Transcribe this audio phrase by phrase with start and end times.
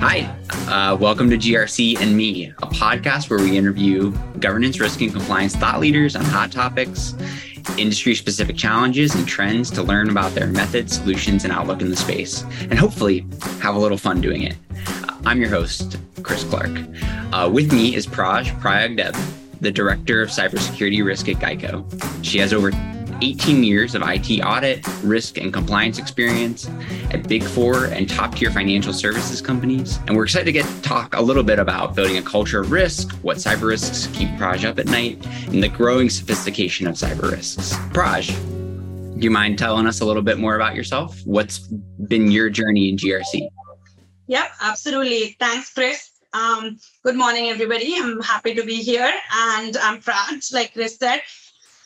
[0.00, 5.12] Hi, uh, welcome to GRC and Me, a podcast where we interview governance, risk, and
[5.12, 7.14] compliance thought leaders on hot topics,
[7.76, 11.96] industry specific challenges, and trends to learn about their methods, solutions, and outlook in the
[11.96, 13.24] space, and hopefully
[13.60, 14.56] have a little fun doing it.
[15.24, 16.80] I'm your host, Chris Clarke.
[17.32, 19.14] Uh, with me is Praj Prayag-Deb,
[19.60, 21.84] the Director of Cybersecurity Risk at Geico.
[22.24, 22.72] She has over
[23.20, 26.68] 18 years of IT audit, risk, and compliance experience
[27.10, 29.98] at Big Four and top tier financial services companies.
[30.06, 32.70] And we're excited to get to talk a little bit about building a culture of
[32.70, 37.30] risk, what cyber risks keep Praj up at night, and the growing sophistication of cyber
[37.30, 37.74] risks.
[37.92, 38.28] Praj,
[39.18, 41.20] do you mind telling us a little bit more about yourself?
[41.24, 43.48] What's been your journey in GRC?
[44.28, 45.36] Yeah, absolutely.
[45.40, 46.10] Thanks, Chris.
[46.34, 47.94] Um, good morning, everybody.
[47.96, 49.12] I'm happy to be here.
[49.34, 51.22] And I'm Praj, like Chris said.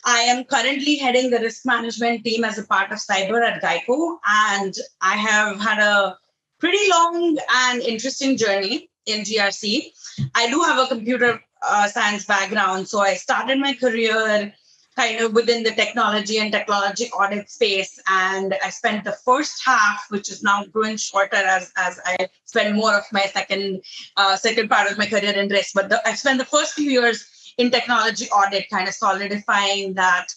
[0.05, 4.17] I am currently heading the risk management team as a part of cyber at Geico,
[4.27, 6.17] and I have had a
[6.59, 7.37] pretty long
[7.67, 9.91] and interesting journey in GRC.
[10.35, 14.53] I do have a computer uh, science background, so I started my career
[14.95, 17.99] kind of within the technology and technology audit space.
[18.07, 22.75] And I spent the first half, which is now growing shorter as, as I spend
[22.75, 23.81] more of my second
[24.17, 25.73] uh, second part of my career in risk.
[25.73, 27.25] But the, I spent the first few years
[27.57, 30.27] in technology audit, kind of solidifying that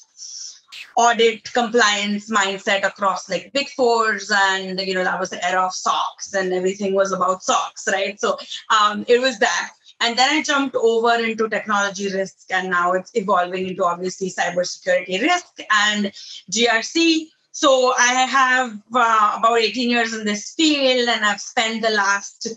[0.97, 5.75] audit compliance mindset across like big fours and you know that was the era of
[5.75, 8.19] SOX and everything was about SOX right?
[8.19, 8.39] So
[8.71, 13.11] um, it was that and then i jumped over into technology risk and now it's
[13.15, 16.13] evolving into obviously cybersecurity risk and
[16.51, 21.91] grc so i have uh, about 18 years in this field and i've spent the
[21.91, 22.49] last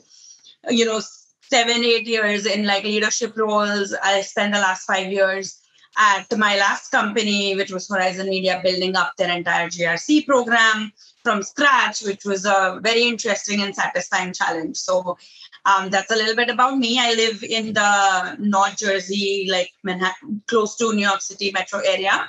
[0.69, 1.02] you know
[1.50, 3.94] seven, eight years in like leadership roles.
[4.03, 5.59] I spent the last five years
[5.97, 10.92] at my last company, which was Horizon Media, building up their entire GRC program
[11.23, 14.77] from scratch, which was a very interesting and satisfying challenge.
[14.77, 15.17] So
[15.65, 16.99] um, that's a little bit about me.
[16.99, 22.27] I live in the North Jersey, like Manhattan, close to New York City metro area.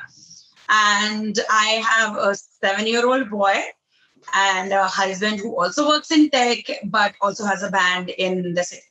[0.68, 3.60] And I have a seven year old boy
[4.34, 8.64] and a husband who also works in tech, but also has a band in the
[8.64, 8.89] city.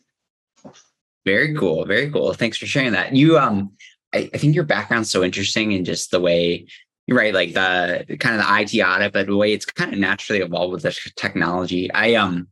[1.26, 1.86] Very cool.
[1.86, 2.34] Very cool.
[2.34, 3.16] Thanks for sharing that.
[3.16, 3.72] You um
[4.14, 6.68] I, I think your background's so interesting in just the way
[7.12, 10.00] right, like the, the kind of the IT audit, but the way it's kind of
[10.00, 11.92] naturally evolved with the technology.
[11.92, 12.48] I um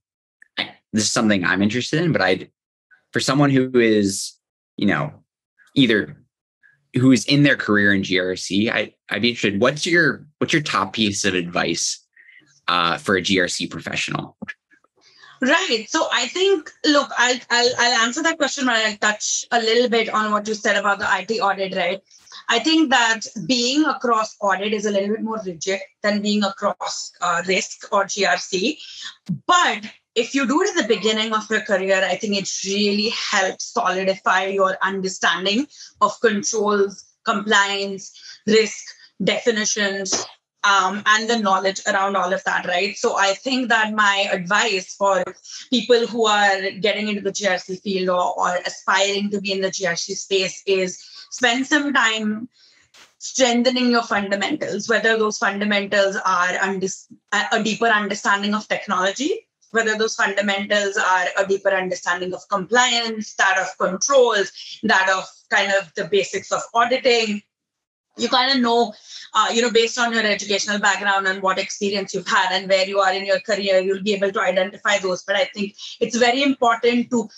[0.58, 2.50] I, this is something I'm interested in, but I
[3.14, 4.34] for someone who is,
[4.76, 5.12] you know,
[5.76, 6.18] either
[6.96, 9.62] who is in their career in GRC, I I'd be interested.
[9.62, 12.04] What's your what's your top piece of advice
[12.68, 14.38] uh, for a GRC professional?
[15.42, 15.86] Right.
[15.88, 19.90] So I think, look, I'll, I'll, I'll answer that question, but I'll touch a little
[19.90, 22.02] bit on what you said about the IT audit, right?
[22.50, 27.12] I think that being across audit is a little bit more rigid than being across
[27.22, 28.78] uh, risk or GRC.
[29.46, 33.10] But if you do it at the beginning of your career, I think it really
[33.10, 35.68] helps solidify your understanding
[36.02, 38.18] of controls, compliance,
[38.48, 38.84] risk,
[39.24, 40.26] definitions,
[40.64, 42.98] um, and the knowledge around all of that, right?
[42.98, 45.24] So I think that my advice for
[45.70, 49.70] people who are getting into the GRC field or, or aspiring to be in the
[49.70, 52.50] GRC space is spend some time
[53.20, 56.80] strengthening your fundamentals, whether those fundamentals are
[57.52, 63.58] a deeper understanding of technology, whether those fundamentals are a deeper understanding of compliance, that
[63.60, 64.52] of controls,
[64.84, 67.42] that of kind of the basics of auditing.
[68.18, 68.94] You kind of know
[69.34, 72.88] uh, you know, based on your educational background and what experience you've had and where
[72.88, 75.24] you are in your career, you'll be able to identify those.
[75.24, 77.30] But I think it's very important to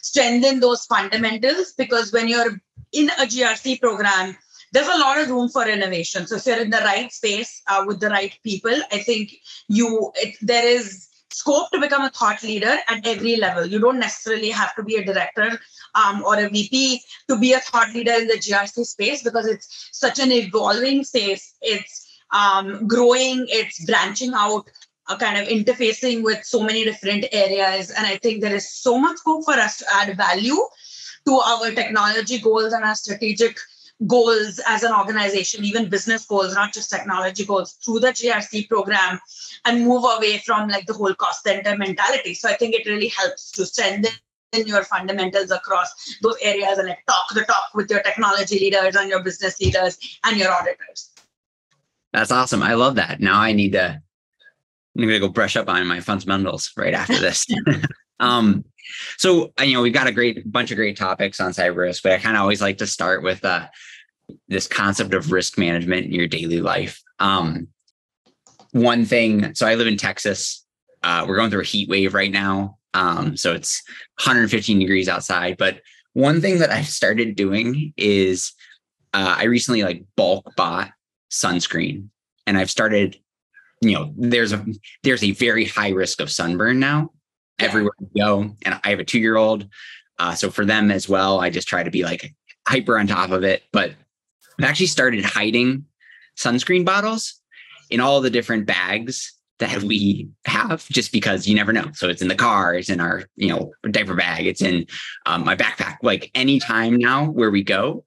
[0.00, 2.60] strengthen those fundamentals because when you're
[2.92, 4.36] in a GRC program,
[4.72, 6.26] there's a lot of room for innovation.
[6.26, 9.32] So if you're in the right space uh, with the right people, I think
[9.68, 13.66] you it, there is scope to become a thought leader at every level.
[13.66, 15.58] You don't necessarily have to be a director
[15.94, 19.88] um, or a VP to be a thought leader in the GRC space because it's
[19.92, 21.54] such an evolving space.
[21.60, 24.70] It's um, growing, it's branching out,
[25.08, 27.90] uh, kind of interfacing with so many different areas.
[27.90, 30.58] And I think there is so much scope for us to add value
[31.26, 33.58] to our technology goals and our strategic
[34.06, 39.20] goals as an organization, even business goals, not just technology goals, through the GRC program
[39.66, 42.34] and move away from like the whole cost center mentality.
[42.34, 44.12] So I think it really helps to strengthen
[44.52, 49.08] your fundamentals across those areas and like talk the talk with your technology leaders and
[49.08, 51.10] your business leaders and your auditors.
[52.12, 52.62] That's awesome.
[52.62, 53.20] I love that.
[53.20, 54.02] Now I need to
[54.96, 57.46] I'm gonna go brush up on my fundamentals right after this.
[58.20, 58.64] um,
[59.18, 62.12] so you know we've got a great bunch of great topics on cyber risk, but
[62.12, 63.68] I kind of always like to start with uh,
[64.48, 67.00] this concept of risk management in your daily life.
[67.18, 67.68] Um,
[68.72, 70.64] one thing, so I live in Texas.
[71.02, 72.78] Uh, we're going through a heat wave right now.
[72.94, 73.82] Um, so it's
[74.18, 75.56] 115 degrees outside.
[75.56, 75.80] But
[76.12, 78.52] one thing that I've started doing is
[79.12, 80.90] uh, I recently like bulk bought
[81.30, 82.08] sunscreen
[82.46, 83.16] and I've started,
[83.80, 84.64] you know, there's a
[85.02, 87.12] there's a very high risk of sunburn now
[87.58, 87.66] yeah.
[87.66, 88.56] everywhere you go.
[88.64, 89.68] And I have a two-year-old.
[90.18, 92.34] Uh, so for them as well, I just try to be like
[92.66, 93.62] hyper on top of it.
[93.72, 93.92] But
[94.58, 95.86] I've actually started hiding
[96.36, 97.40] sunscreen bottles
[97.88, 101.90] in all the different bags that we have just because you never know.
[101.94, 104.86] So it's in the car, it's in our, you know, diaper bag, it's in
[105.26, 108.04] um, my backpack, like anytime now where we go.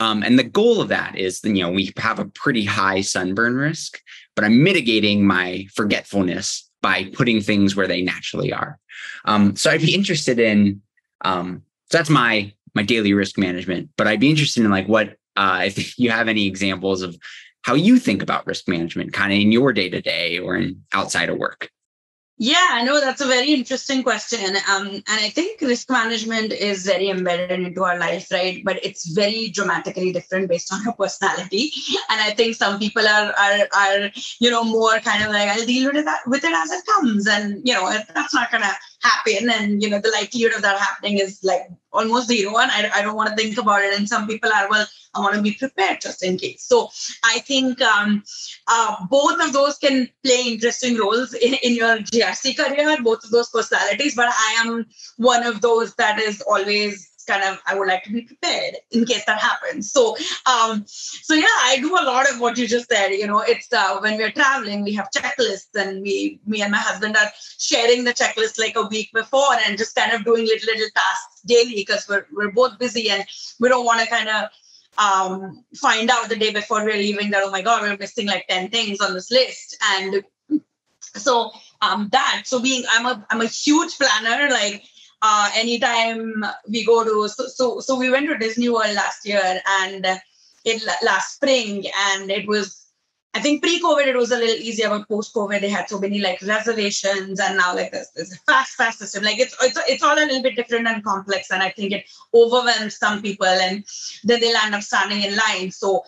[0.00, 3.56] Um, and the goal of that is, you know, we have a pretty high sunburn
[3.56, 4.00] risk,
[4.34, 8.78] but I'm mitigating my forgetfulness by putting things where they naturally are.
[9.24, 10.82] Um, so I'd be interested in,
[11.24, 15.16] um, so that's my my daily risk management, but I'd be interested in like what
[15.36, 17.16] uh, if you have any examples of
[17.62, 20.82] how you think about risk management kind of in your day to day or in
[20.92, 21.70] outside of work.
[22.38, 24.56] Yeah, I know that's a very interesting question.
[24.68, 28.64] Um, and I think risk management is very embedded into our life, right?
[28.64, 31.70] But it's very dramatically different based on your personality.
[32.10, 34.10] And I think some people are are are
[34.40, 37.28] you know more kind of like I'll deal with it with it as it comes,
[37.28, 39.50] and you know that's not gonna happen.
[39.50, 41.62] And you know the likelihood of that happening is like
[41.92, 43.98] almost zero, and I I don't want to think about it.
[43.98, 46.64] And some people are well I want to be prepared just in case.
[46.64, 46.88] So
[47.24, 48.22] I think um,
[48.66, 53.30] uh, both of those can play interesting roles in, in your GRC career, both of
[53.30, 54.14] those personalities.
[54.14, 54.86] But I am
[55.18, 59.04] one of those that is always kind of I would like to be prepared in
[59.04, 59.90] case that happens.
[59.90, 60.16] So
[60.46, 63.08] um so yeah, I do a lot of what you just said.
[63.08, 66.78] You know, it's uh, when we're traveling, we have checklists and we me and my
[66.78, 70.72] husband are sharing the checklist like a week before and just kind of doing little
[70.72, 73.24] little tasks daily because we're we're both busy and
[73.60, 74.48] we don't want to kind of
[74.98, 78.46] um, find out the day before we're leaving that, oh my God, we're missing like
[78.48, 79.76] 10 things on this list.
[79.92, 80.22] And
[81.14, 84.84] so um, that, so being, I'm a, I'm a huge planner, like
[85.22, 89.60] uh, anytime we go to, so, so, so we went to Disney World last year
[89.80, 90.06] and
[90.64, 92.82] it last spring and it was
[93.34, 96.42] I think pre-COVID it was a little easier, but post-COVID they had so many like
[96.42, 99.24] reservations, and now like this this fast fast system.
[99.24, 102.04] Like it's it's it's all a little bit different and complex, and I think it
[102.34, 103.84] overwhelms some people, and
[104.24, 105.70] then they'll end up standing in line.
[105.70, 106.04] So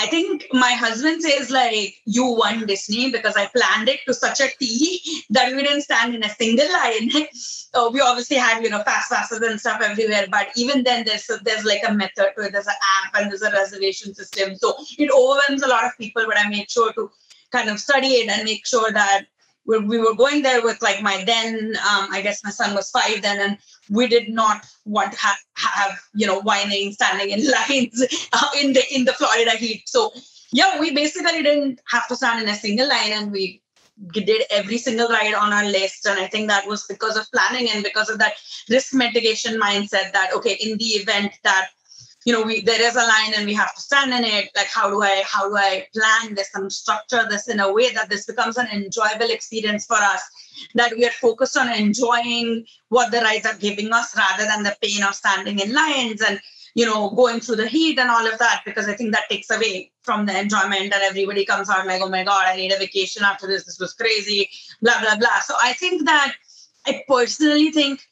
[0.00, 4.40] I think my husband says like you won Disney because I planned it to such
[4.40, 7.10] a T that we didn't stand in a single line.
[7.74, 11.28] uh, we obviously had you know fast passes and stuff everywhere, but even then there's
[11.42, 12.52] there's like a method to it.
[12.52, 16.24] There's an app and there's a reservation system, so it overwhelms a lot of people.
[16.26, 17.10] But I made sure to
[17.50, 19.24] kind of study it and make sure that
[19.68, 22.90] we, we were going there with like my then um, i guess my son was
[22.90, 23.58] five then and
[23.90, 28.82] we did not want to have, you know whining standing in lines uh, in the
[28.94, 29.82] in the florida heat.
[29.86, 30.12] So
[30.52, 33.62] yeah we basically didn't have to stand in a single line and we
[34.12, 36.06] did every single ride on our list.
[36.06, 38.34] And i think that was because of planning and because of that
[38.68, 41.70] risk mitigation mindset that okay in the event that
[42.28, 44.50] you know we there is a line and we have to stand in it.
[44.54, 47.90] Like how do i how do i plan this and structure this in a way
[47.94, 50.20] that this becomes an enjoyable experience for us?
[50.74, 54.76] That we are focused on enjoying what the rides are giving us rather than the
[54.82, 56.38] pain of standing in lines and
[56.74, 59.50] you know going through the heat and all of that because i think that takes
[59.50, 62.78] away from the enjoyment and everybody comes out like oh my god i need a
[62.78, 63.64] vacation after this.
[63.64, 64.50] This was crazy.
[64.82, 65.40] Blah blah blah.
[65.46, 66.34] So i think that
[66.86, 68.07] i personally think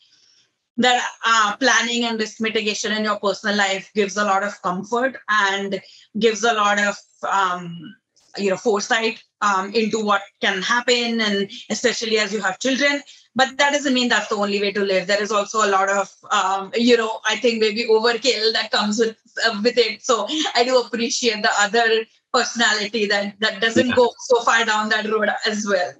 [0.76, 5.16] that uh, planning and risk mitigation in your personal life gives a lot of comfort
[5.28, 5.80] and
[6.18, 6.96] gives a lot of
[7.30, 7.94] um,
[8.36, 13.00] you know foresight um, into what can happen and especially as you have children.
[13.34, 15.06] But that doesn't mean that's the only way to live.
[15.06, 18.98] There is also a lot of um, you know i think maybe overkill that comes
[18.98, 19.16] with
[19.46, 20.04] uh, with it.
[20.04, 23.94] So i do appreciate the other personality that that doesn't yeah.
[23.94, 25.92] go so far down that road as well.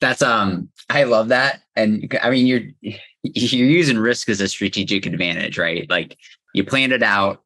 [0.00, 1.62] That's um i love that.
[1.76, 2.96] And i mean you're
[3.34, 5.88] you're using risk as a strategic advantage, right?
[5.90, 6.18] Like
[6.54, 7.42] you planned it out,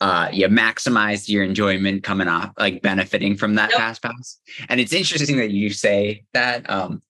[0.00, 4.38] uh, you maximized your enjoyment coming off, like benefiting from that fast pass.
[4.68, 6.68] And it's interesting that you say that.
[6.68, 7.02] Um,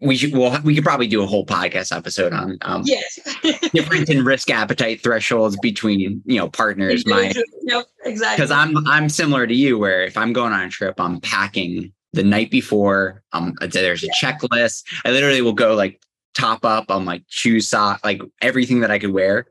[0.00, 3.18] we should well we could probably do a whole podcast episode on um yes
[3.72, 9.08] different in risk appetite thresholds between you know partners my yep, exactly because i'm i'm
[9.08, 13.22] similar to you where if i'm going on a trip i'm packing the night before
[13.32, 16.00] um there's a checklist i literally will go like
[16.34, 19.46] top up on like shoes, sock, like everything that I could wear.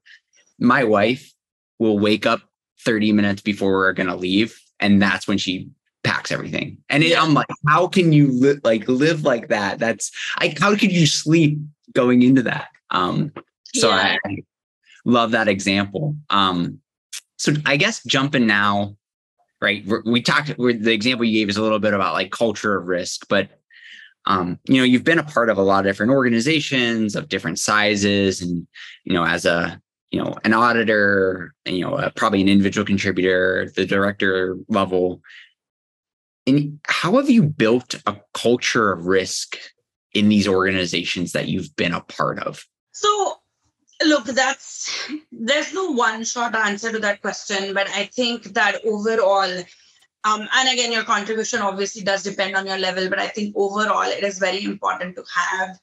[0.59, 1.33] My wife
[1.79, 2.41] will wake up
[2.85, 5.69] 30 minutes before we're gonna leave, and that's when she
[6.03, 6.77] packs everything.
[6.89, 9.79] And it, I'm like, how can you li- like live like that?
[9.79, 11.57] That's like, how could you sleep
[11.93, 12.67] going into that?
[12.91, 13.31] Um,
[13.73, 14.17] so yeah.
[14.25, 14.37] I, I
[15.05, 16.15] love that example.
[16.29, 16.79] Um,
[17.37, 18.95] So I guess jumping now,
[19.61, 19.85] right?
[20.05, 20.55] We talked.
[20.57, 23.49] The example you gave is a little bit about like culture of risk, but
[24.25, 27.59] um, you know, you've been a part of a lot of different organizations of different
[27.59, 28.67] sizes, and
[29.03, 33.71] you know, as a you know an auditor, you know, uh, probably an individual contributor,
[33.75, 35.21] the director level.
[36.45, 39.57] And how have you built a culture of risk
[40.13, 42.65] in these organizations that you've been a part of?
[42.91, 43.37] So
[44.05, 49.63] look that's there's no one short answer to that question but i think that overall
[50.23, 54.03] um, and again your contribution obviously does depend on your level but i think overall
[54.03, 55.77] it is very important to have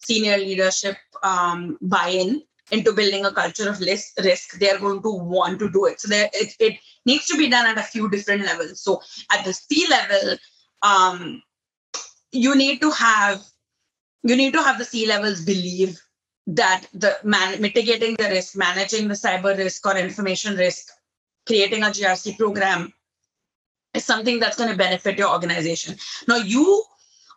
[0.00, 4.58] senior leadership um, buy-in into building a culture of less risk.
[4.58, 6.00] They are going to want to do it.
[6.00, 8.80] So it, it needs to be done at a few different levels.
[8.80, 10.38] So at the c level
[10.82, 11.42] um,
[12.32, 13.42] you need to have
[14.22, 16.00] you need to have the c levels believe
[16.46, 20.88] that the man, mitigating the risk, managing the cyber risk or information risk,
[21.46, 22.92] creating a GRC program
[23.94, 25.96] is something that's going to benefit your organization.
[26.28, 26.84] Now, you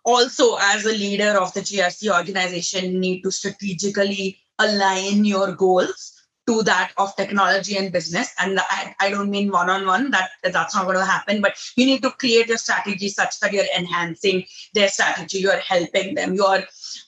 [0.05, 6.13] also, as a leader of the GRC organization, need to strategically align your goals
[6.45, 8.33] to that of technology and business.
[8.37, 12.01] And I, I don't mean one-on-one, that that's not going to happen, but you need
[12.03, 16.63] to create your strategy such that you're enhancing their strategy, you're helping them, you're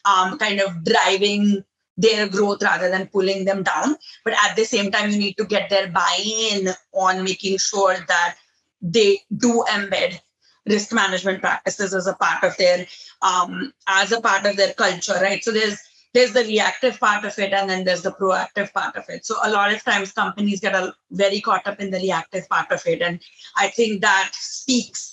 [0.06, 1.64] um, kind of driving
[1.98, 3.96] their growth rather than pulling them down.
[4.24, 7.96] But at the same time, you need to get their buy in on making sure
[8.08, 8.38] that
[8.86, 10.20] they do embed
[10.68, 12.86] risk management practices as a part of their
[13.22, 15.44] um, as a part of their culture right?
[15.44, 15.80] So there's
[16.14, 19.26] there's the reactive part of it and then there's the proactive part of it.
[19.26, 22.72] So a lot of times companies get a, very caught up in the reactive part
[22.72, 23.02] of it.
[23.02, 23.20] And
[23.58, 25.12] i think that speaks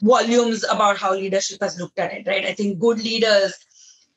[0.00, 2.46] volumes about how leadership has looked at it right?
[2.46, 3.54] I think good leaders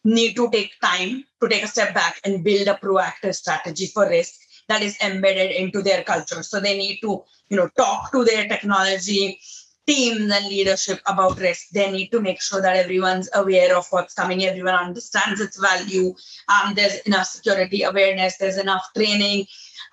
[0.06, 4.08] need to take time to take a step back and build a proactive strategy for
[4.08, 4.34] risk
[4.70, 6.44] that is embedded into their culture.
[6.44, 9.40] So they need to, you know, talk to their technology
[9.86, 11.70] teams and leadership about risk.
[11.70, 16.14] They need to make sure that everyone's aware of what's coming, everyone understands its value.
[16.48, 19.46] Um, there's enough security awareness, there's enough training,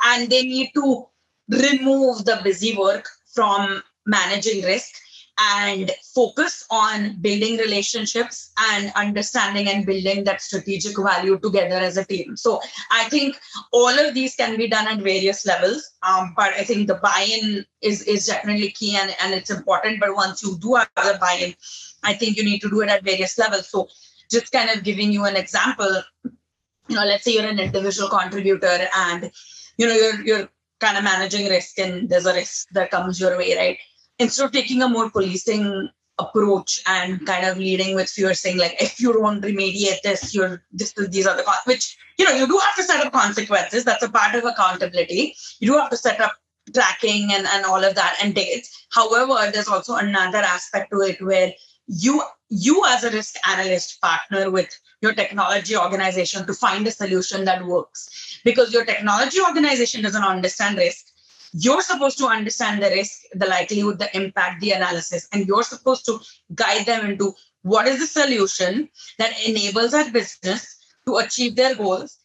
[0.05, 1.07] and they need to
[1.49, 4.95] remove the busy work from managing risk
[5.41, 12.05] and focus on building relationships and understanding and building that strategic value together as a
[12.05, 12.37] team.
[12.37, 13.39] So I think
[13.73, 17.65] all of these can be done at various levels, um, but I think the buy-in
[17.81, 20.01] is is definitely key and, and it's important.
[20.01, 21.55] But once you do have the buy-in,
[22.03, 23.69] I think you need to do it at various levels.
[23.71, 23.89] So
[24.31, 28.89] just kind of giving you an example, you know, let's say you're an individual contributor
[28.97, 29.31] and
[29.79, 30.49] you know you're you're
[30.81, 33.79] kind of managing risk and there's a risk that comes your way, right?
[34.21, 35.89] Instead of taking a more policing
[36.21, 40.63] approach and kind of leading with fear saying like if you don't remediate this you're
[40.71, 43.85] this these are the con-, which you know you do have to set up consequences.
[43.85, 45.35] That's a part of accountability.
[45.61, 46.35] You do have to set up
[46.75, 48.87] tracking and, and all of that and dates.
[48.93, 51.53] However there's also another aspect to it where
[51.87, 57.45] you you as a risk analyst partner with your technology organization to find a solution
[57.47, 58.41] that works.
[58.45, 61.07] Because your technology organization doesn't understand risk
[61.53, 66.05] you're supposed to understand the risk, the likelihood, the impact, the analysis, and you're supposed
[66.07, 66.19] to
[66.55, 68.89] guide them into what is the solution
[69.19, 70.77] that enables our business
[71.07, 72.19] to achieve their goals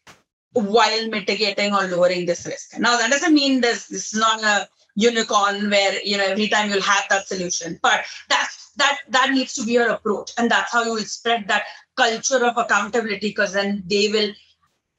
[0.53, 2.79] while mitigating or lowering this risk.
[2.79, 6.69] Now, that doesn't mean this, this is not a unicorn where you know every time
[6.69, 10.71] you'll have that solution, but that's that that needs to be your approach, and that's
[10.71, 11.65] how you will spread that
[11.97, 14.31] culture of accountability because then they will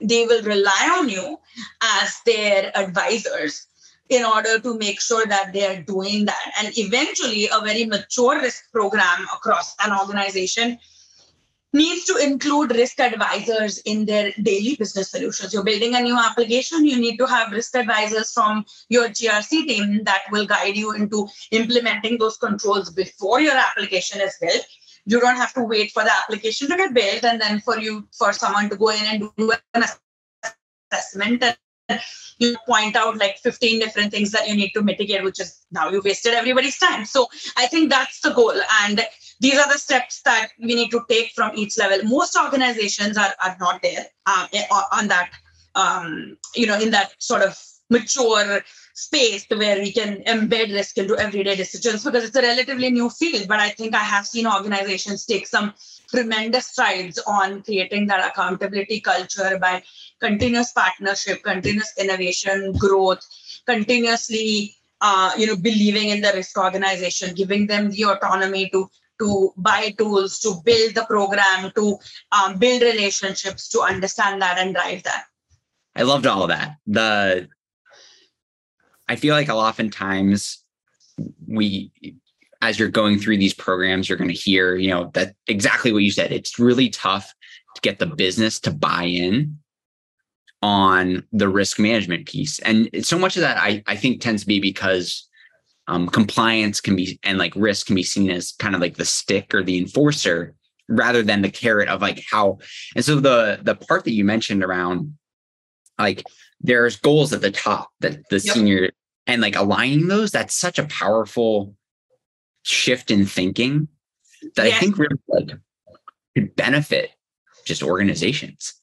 [0.00, 1.38] they will rely on you
[1.82, 3.66] as their advisors
[4.08, 6.52] in order to make sure that they are doing that.
[6.58, 10.78] And eventually, a very mature risk program across an organization
[11.72, 15.52] needs to include risk advisors in their daily business solutions.
[15.52, 20.04] You're building a new application, you need to have risk advisors from your GRC team
[20.04, 24.64] that will guide you into implementing those controls before your application is built.
[25.04, 28.08] You don't have to wait for the application to get built and then for you
[28.16, 29.84] for someone to go in and do an
[30.92, 31.56] assessment and
[32.38, 35.88] you point out like 15 different things that you need to mitigate, which is now
[35.88, 37.04] you wasted everybody's time.
[37.04, 38.54] So I think that's the goal.
[38.82, 39.00] And
[39.40, 42.06] these are the steps that we need to take from each level.
[42.08, 44.48] Most organizations are, are not there um,
[44.92, 45.30] on that,
[45.74, 47.56] um, you know, in that sort of
[47.90, 48.62] mature
[48.96, 53.46] space where we can embed risk into everyday decisions because it's a relatively new field.
[53.46, 55.74] But I think I have seen organizations take some
[56.08, 59.82] tremendous strides on creating that accountability culture by
[60.18, 63.22] continuous partnership, continuous innovation, growth,
[63.66, 68.88] continuously uh, you know believing in the risk organization, giving them the autonomy to
[69.18, 71.98] to buy tools, to build the program, to
[72.32, 75.24] um, build relationships, to understand that and drive that.
[75.94, 76.76] I loved all of that.
[76.86, 77.48] The
[79.08, 80.62] I feel like a lot oftentimes
[81.46, 81.90] we
[82.62, 86.02] as you're going through these programs, you're going to hear, you know, that exactly what
[86.02, 86.32] you said.
[86.32, 87.32] It's really tough
[87.74, 89.58] to get the business to buy in
[90.62, 92.58] on the risk management piece.
[92.60, 95.28] And so much of that I, I think tends to be because
[95.86, 99.04] um, compliance can be and like risk can be seen as kind of like the
[99.04, 100.54] stick or the enforcer
[100.88, 102.58] rather than the carrot of like how
[102.94, 105.16] and so the the part that you mentioned around
[105.98, 106.24] like
[106.66, 108.54] there's goals at the top that the yep.
[108.54, 108.90] senior
[109.26, 111.74] and like aligning those that's such a powerful
[112.62, 113.88] shift in thinking
[114.56, 114.76] that yes.
[114.76, 115.50] i think really like
[116.34, 117.10] could benefit
[117.64, 118.74] just organizations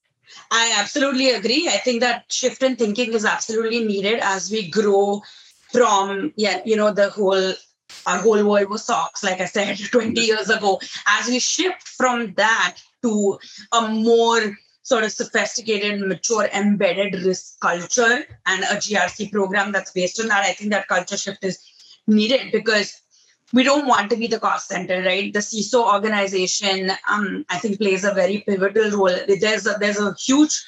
[0.51, 5.21] i absolutely agree i think that shift in thinking is absolutely needed as we grow
[5.71, 7.53] from yeah you know the whole
[8.05, 10.79] our whole world was SOX like I said 20 years ago.
[11.05, 13.37] As we shift from that to
[13.71, 20.19] a more sort of sophisticated, mature, embedded risk culture and a GRC program that's based
[20.19, 21.59] on that, I think that culture shift is
[22.05, 23.01] needed because
[23.53, 25.31] we don't want to be the cost center, right?
[25.31, 29.17] The CISO organization, um, I think, plays a very pivotal role.
[29.27, 30.61] There's a, there's a huge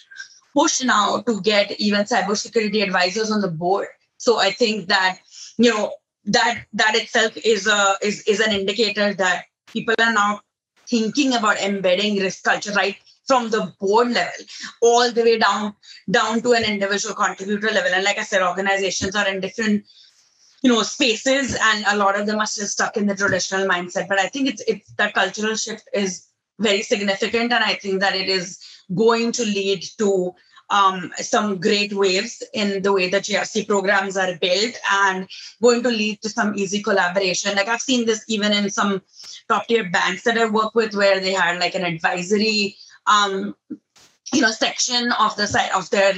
[0.56, 3.88] push now to get even cybersecurity advisors on the board.
[4.18, 5.20] So I think that
[5.58, 5.94] you know
[6.26, 10.42] that that itself is a is, is an indicator that people are now
[10.88, 14.46] thinking about embedding risk culture right from the board level
[14.82, 15.74] all the way down
[16.10, 19.84] down to an individual contributor level and like i said organizations are in different
[20.62, 24.08] you know spaces and a lot of them are still stuck in the traditional mindset
[24.08, 26.28] but i think it's it's that cultural shift is
[26.60, 28.60] very significant and i think that it is
[28.94, 30.34] going to lead to
[30.70, 35.28] um, some great waves in the way the GRC programs are built and
[35.62, 37.56] going to lead to some easy collaboration.
[37.56, 39.02] Like I've seen this even in some
[39.48, 42.76] top tier banks that I work with where they had like an advisory
[43.08, 43.56] um,
[44.34, 46.14] you know section of the side of their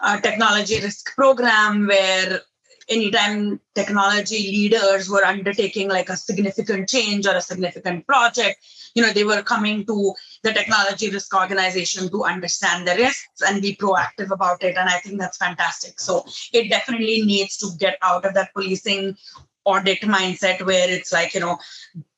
[0.00, 2.40] uh, technology risk program where
[2.88, 8.58] anytime technology leaders were undertaking like a significant change or a significant project
[8.96, 13.60] you know they were coming to the technology risk organization to understand the risks and
[13.60, 14.76] be proactive about it.
[14.76, 16.00] And i think that's fantastic.
[16.00, 19.16] So it definitely needs to get out of that policing
[19.64, 21.58] audit mindset where it's like you know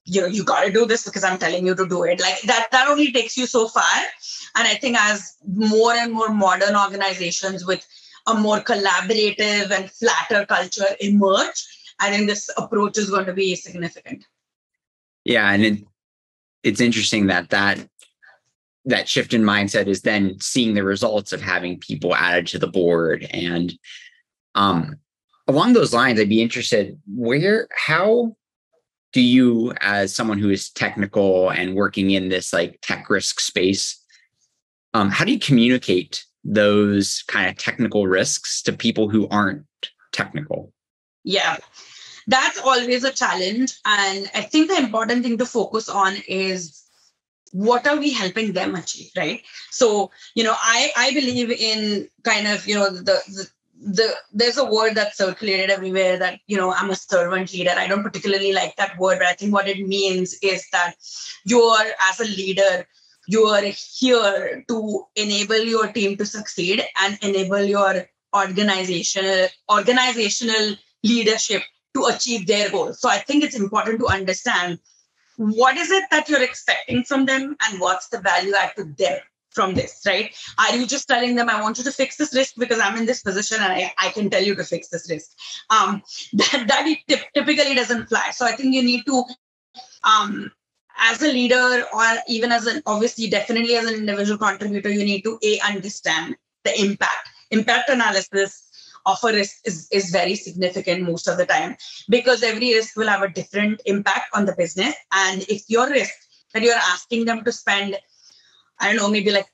[0.08, 2.20] you know you got to do this because i'm telling you to do it.
[2.20, 3.98] Like that that only takes you so far.
[4.56, 7.86] And i think as more and more modern organizations with
[8.26, 11.66] a more collaborative and flatter culture emerge
[12.00, 14.24] i think this approach is going to be significant.
[15.24, 15.84] Yeah and it,
[16.62, 17.86] it's interesting that that
[18.86, 22.66] that shift in mindset is then seeing the results of having people added to the
[22.66, 23.26] board.
[23.30, 23.78] And
[24.54, 24.96] um
[25.48, 28.36] along those lines i'd be interested where how
[29.12, 34.02] do you as someone who is technical and working in this like tech risk space
[34.94, 39.66] um, how do you communicate those kind of technical risks to people who aren't
[40.12, 40.72] technical?
[41.24, 41.58] Yeah.
[42.26, 46.82] That's always a challenge and i think the important thing to focus on is
[47.52, 49.40] what are we helping them achieve right?
[49.70, 53.48] So you know i i believe in kind of you know the, the
[53.80, 57.74] the there's a word that's circulated everywhere that you know i'm a servant leader.
[57.76, 60.94] I don't particularly like that word but i think what it means is that
[61.44, 62.86] you're as a leader
[63.28, 71.62] you are here to enable your team to succeed and enable your organizational organizational leadership
[71.94, 73.00] to achieve their goals.
[73.00, 74.78] So i think it's important to understand
[75.36, 79.20] what is it that you're expecting from them and what's the value add to them
[79.50, 80.34] from this, right?
[80.58, 83.06] Are you just telling them, I want you to fix this risk because I'm in
[83.06, 85.30] this position and I, I can tell you to fix this risk?
[85.70, 86.02] Um,
[86.34, 88.30] that that typically doesn't fly.
[88.30, 89.24] So I think you need to,
[90.04, 90.50] um,
[90.98, 95.22] as a leader or even as an, obviously, definitely as an individual contributor, you need
[95.22, 97.28] to A, understand the impact.
[97.50, 98.68] Impact analysis
[99.06, 101.76] of a risk is, is very significant most of the time
[102.08, 104.94] because every risk will have a different impact on the business.
[105.12, 106.14] And if your risk
[106.52, 107.96] that you're asking them to spend,
[108.80, 109.48] I don't know, maybe like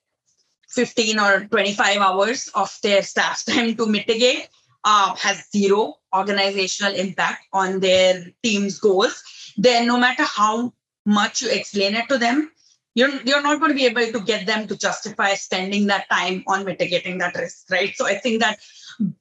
[0.69, 4.49] 15 or 25 hours of their staff time to mitigate
[4.85, 9.23] uh, has zero organizational impact on their team's goals,
[9.57, 10.73] then no matter how
[11.07, 12.51] much you explain it to them,
[12.95, 16.45] you're, you're not going to be able to get them to justify spending that time
[16.47, 17.93] on mitigating that risk, right?
[17.97, 18.61] So I think that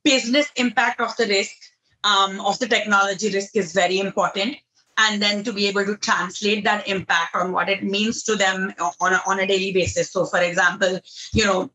[0.03, 1.55] business impact of the risk
[2.03, 4.57] um, of the technology risk is very important
[4.97, 8.73] and then to be able to translate that impact on what it means to them
[8.99, 10.99] on a, on a daily basis so for example
[11.33, 11.69] you know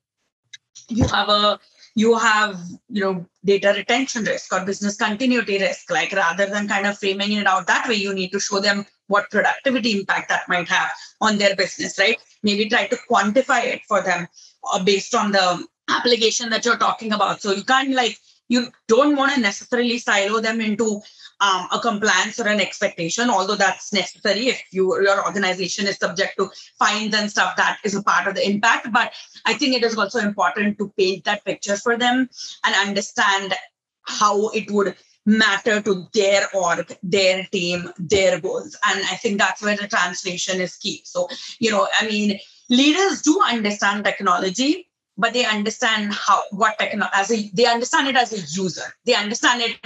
[0.88, 1.58] you have a
[1.94, 6.86] you have you know data retention risk or business continuity risk like rather than kind
[6.86, 10.48] of framing it out that way you need to show them what productivity impact that
[10.48, 14.28] might have on their business right maybe try to quantify it for them
[14.72, 17.40] uh, based on the application that you're talking about.
[17.40, 21.00] So you can't like you don't want to necessarily silo them into
[21.40, 26.34] um, a compliance or an expectation, although that's necessary if you, your organization is subject
[26.38, 28.92] to fines and stuff, that is a part of the impact.
[28.92, 29.12] But
[29.46, 32.28] I think it is also important to paint that picture for them
[32.64, 33.54] and understand
[34.02, 34.96] how it would
[35.26, 38.76] matter to their org, their team, their goals.
[38.86, 41.02] And I think that's where the translation is key.
[41.04, 41.28] So,
[41.60, 42.38] you know, I mean,
[42.70, 48.16] leaders do understand technology, but they understand how what technology as a they understand it
[48.16, 48.94] as a user.
[49.04, 49.76] They understand it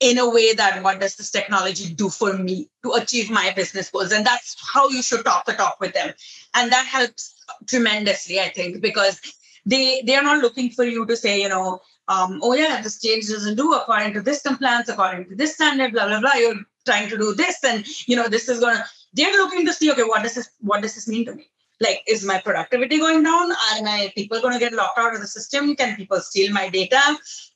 [0.00, 3.90] in a way that what does this technology do for me to achieve my business
[3.90, 4.12] goals?
[4.12, 6.14] And that's how you should talk the talk with them.
[6.54, 7.34] And that helps
[7.66, 9.20] tremendously i think because
[9.66, 13.00] they they are not looking for you to say you know um, oh yeah this
[13.00, 16.34] change doesn't do according to this compliance according to this standard blah blah blah.
[16.34, 19.90] You're trying to do this and you know this is gonna they're looking to see
[19.92, 21.50] okay what does this what does this mean to me
[21.80, 23.52] like is my productivity going down?
[23.52, 25.76] Are my people going to get locked out of the system?
[25.76, 27.00] Can people steal my data?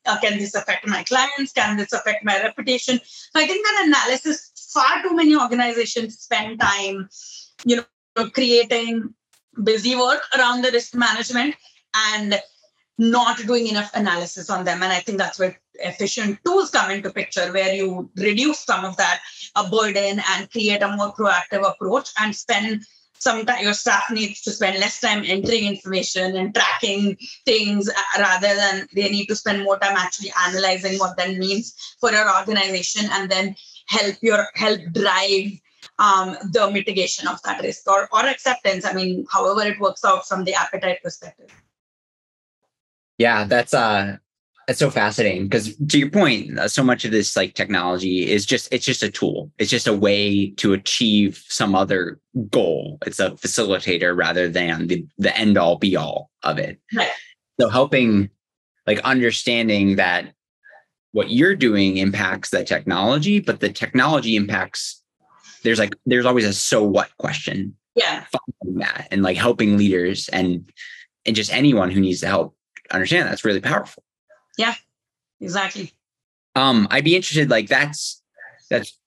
[0.07, 1.53] Uh, can this affect my clients?
[1.53, 3.01] Can this affect my reputation?
[3.05, 7.09] So i think that analysis far too many organizations spend time
[7.65, 9.13] you know creating
[9.63, 11.55] busy work around the risk management
[11.95, 12.41] and
[12.99, 14.83] not doing enough analysis on them.
[14.83, 18.97] And i think that's where efficient tools come into picture where you reduce some of
[18.99, 19.21] that
[19.57, 22.85] uh, burden and create a more proactive approach and spend
[23.23, 28.53] sometimes your staff needs to spend less time entering information and tracking things uh, rather
[28.57, 33.09] than they need to spend more time actually analyzing what that means for your organization
[33.13, 33.55] and then
[33.87, 35.53] help your help drive
[36.01, 38.85] um, the mitigation of that risk or, or acceptance.
[38.85, 41.51] I mean, however it works out from the appetite perspective.
[43.19, 44.17] Yeah, that's uh
[44.67, 48.47] that's so fascinating because to your point uh, so much of this like technology is
[48.47, 49.51] just it's just a tool.
[49.59, 52.21] It's just a way to achieve some other
[52.51, 52.99] goal.
[53.07, 56.81] It's a facilitator rather than the, the end all be all of it.
[56.95, 57.11] Right.
[57.61, 58.31] so helping
[58.87, 60.33] like understanding that
[61.13, 65.03] what you're doing impacts that technology but the technology impacts
[65.63, 67.77] there's like there's always a so what question.
[67.95, 68.25] Yeah.
[68.77, 70.71] That and like helping leaders and
[71.27, 72.57] and just anyone who needs to help
[72.91, 74.03] understand that's really powerful
[74.59, 74.75] yeah,
[75.41, 75.93] exactly.
[76.55, 78.23] Um, I'd be interested, like that's
[78.71, 78.99] that's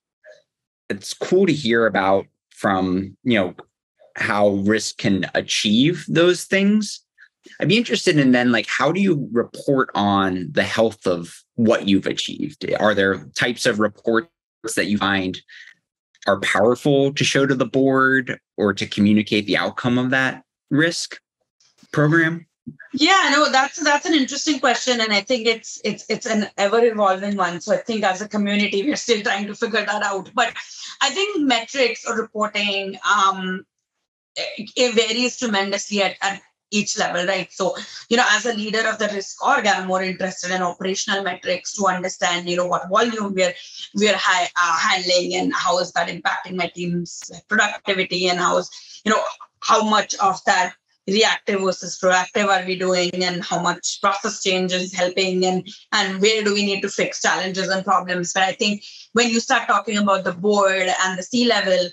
[0.88, 3.54] it's cool to hear about from you know
[4.16, 7.00] how risk can achieve those things.
[7.60, 11.86] I'd be interested in then like how do you report on the health of what
[11.86, 12.68] you've achieved?
[12.80, 14.28] Are there types of reports
[14.74, 15.40] that you find
[16.26, 21.20] are powerful to show to the board or to communicate the outcome of that risk
[21.92, 22.46] program?
[22.92, 26.84] Yeah no that's that's an interesting question and i think it's it's it's an ever
[26.84, 27.60] evolving one.
[27.60, 30.30] So i think as a community we're still trying to figure that out.
[30.34, 30.54] But
[31.00, 33.64] i think metrics or reporting um
[34.36, 37.50] it varies tremendously at, at each level right?
[37.52, 37.76] So
[38.08, 41.74] you know as a leader of the risk org i'm more interested in operational metrics
[41.74, 43.54] to understand you know what volume we're
[43.94, 48.70] we're high, uh, handling and how is that impacting my team's productivity and how is
[49.04, 49.22] you know
[49.60, 50.74] how much of that
[51.06, 56.20] reactive versus proactive are we doing and how much process change is helping and and
[56.20, 58.32] where do we need to fix challenges and problems?
[58.32, 61.88] But i think when you start talking about the board and the c level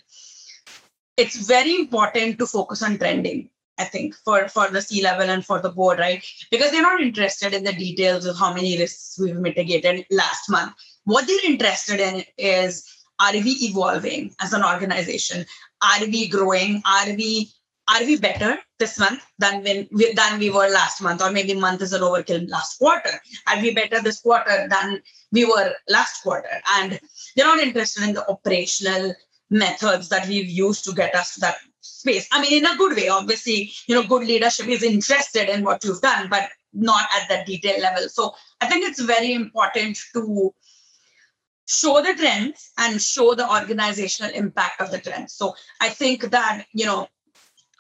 [1.18, 5.46] it's very important to focus on trending i think for for the c level and
[5.46, 6.26] for the board right?
[6.50, 10.74] Because they're not interested in the details of how many risks we've mitigated last month.
[11.06, 12.84] What they're interested in is
[13.20, 15.46] are we evolving as an organization?
[15.84, 16.82] Are we growing?
[16.86, 17.52] Are we
[17.88, 21.22] are we better this month than when we, than we were last month?
[21.22, 23.20] Or maybe month is an overkill last quarter.
[23.48, 26.62] Are we better this quarter than we were last quarter?
[26.78, 27.00] And
[27.36, 29.14] they're not interested in the operational
[29.50, 32.28] methods that we've used to get us to that space.
[32.32, 35.84] I mean in a good way obviously you know good leadership is interested in what
[35.84, 38.10] you've done but not at that detail level.
[38.10, 40.54] So i think it's very important to
[41.68, 45.34] show the trends and show the organizational impact of the trends.
[45.34, 47.08] So i think that you know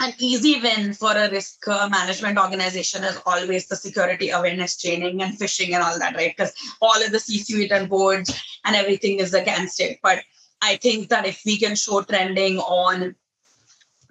[0.03, 5.21] an easy win for a risk uh, management organization is always the security awareness training
[5.21, 6.35] and phishing and all that, right?
[6.35, 8.29] Because all of the C-suite and boards
[8.65, 9.99] and everything is against it.
[10.03, 10.19] But
[10.61, 13.15] I think that if we can show trending on,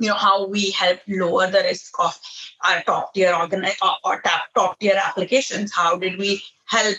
[0.01, 2.19] you know, how we help lower the risk of
[2.65, 6.97] our top tier organ or, or top, top tier applications, how did we help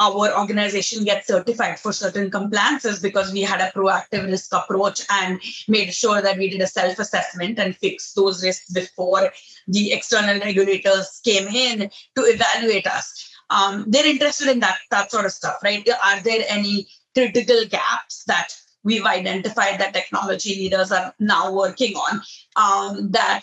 [0.00, 5.40] our organization gets certified for certain compliances because we had a proactive risk approach and
[5.68, 9.30] made sure that we did a self assessment and fixed those risks before
[9.68, 13.30] the external regulators came in to evaluate us.
[13.50, 15.86] Um, they're interested in that that sort of stuff, right?
[16.04, 18.48] Are there any critical gaps that
[18.82, 22.22] we've identified that technology leaders are now working on
[22.56, 23.42] um, that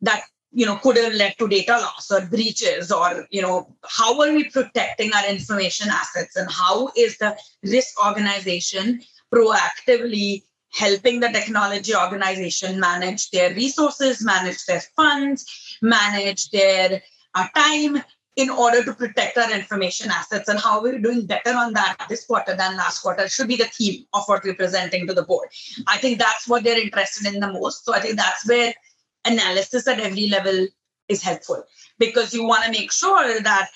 [0.00, 4.20] that you know could have led to data loss or breaches or you know how
[4.20, 9.00] are we protecting our information assets and how is the risk organization
[9.34, 17.02] proactively helping the technology organization manage their resources manage their funds manage their
[17.34, 18.02] uh, time
[18.36, 22.24] in order to protect our information assets and how we're doing better on that this
[22.24, 25.48] quarter than last quarter should be the theme of what we're presenting to the board.
[25.86, 27.84] I think that's what they're interested in the most.
[27.84, 28.72] So I think that's where
[29.24, 30.66] analysis at every level
[31.08, 31.64] is helpful.
[31.98, 33.68] Because you want to make sure that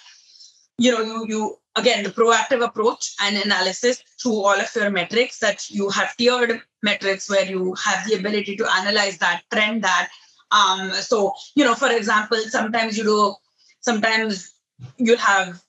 [0.78, 5.38] you know you you again the proactive approach and analysis through all of your metrics
[5.38, 10.08] that you have tiered metrics where you have the ability to analyze that trend that.
[10.50, 13.34] Um so you know for example sometimes you do
[13.80, 14.52] sometimes
[14.98, 15.62] you'll have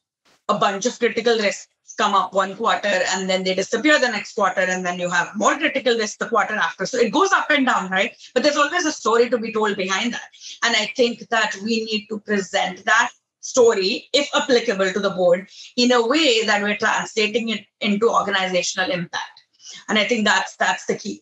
[0.50, 4.34] a bunch of critical risks come up one quarter and then they disappear the next
[4.34, 6.86] quarter and then you have more critical risks the quarter after.
[6.86, 8.16] So it goes up and down right?
[8.34, 10.30] But there's always a story to be told behind that.
[10.64, 13.10] And i think that we need to present that
[13.42, 18.92] story if applicable to the board in a way that we're translating it into organizational
[18.92, 19.42] impact.
[19.90, 21.22] And i think that's that's the key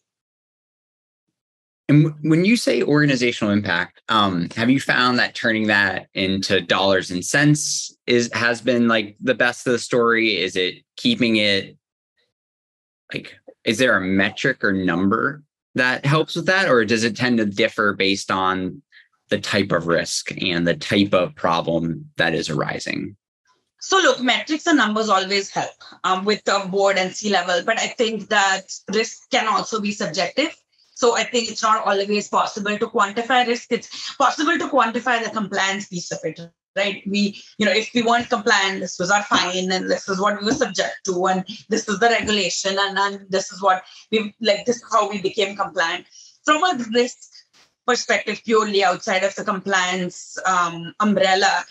[1.87, 7.11] and when you say organizational impact, um, have you found that turning that into dollars
[7.11, 10.41] and cents is has been like the best of the story?
[10.41, 11.77] Is it keeping it
[13.13, 15.43] like is there a metric or number
[15.75, 18.81] that helps with that, or does it tend to differ based on
[19.29, 23.15] the type of risk and the type of problem that is arising?
[23.79, 27.79] So look, metrics and numbers always help um, with the board and C level, but
[27.79, 30.55] I think that risk can also be subjective.
[30.95, 33.71] So I think it's not always possible to quantify risk.
[33.71, 36.39] It's possible to quantify the compliance piece of it,
[36.75, 37.03] right?
[37.05, 40.39] We, you know, if we weren't compliant, this was our fine, and this is what
[40.39, 44.33] we were subject to, and this is the regulation, and, and this is what we
[44.39, 44.65] like.
[44.65, 46.05] This is how we became compliant.
[46.45, 47.17] From a risk
[47.85, 51.65] perspective, purely outside of the compliance um, umbrella,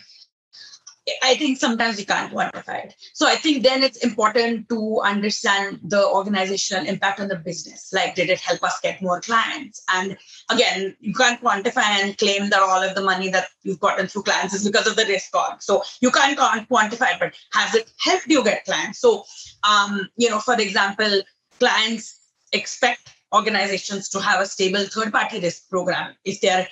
[1.23, 2.95] I think sometimes we can't quantify it.
[3.13, 7.93] So I think then it's important to understand the organizational impact on the business.
[7.93, 9.83] Like, did it help us get more clients?
[9.93, 10.17] And
[10.51, 14.23] again, you can't quantify and claim that all of the money that you've gotten through
[14.23, 15.61] clients is because of the risk on.
[15.61, 19.01] So you can't, can't quantify but has it helped you get clients?
[19.01, 19.25] So,
[19.63, 21.21] um, you know, for example,
[21.61, 22.19] clients
[22.53, 26.69] expect organizations to have a stable third party risk program if they're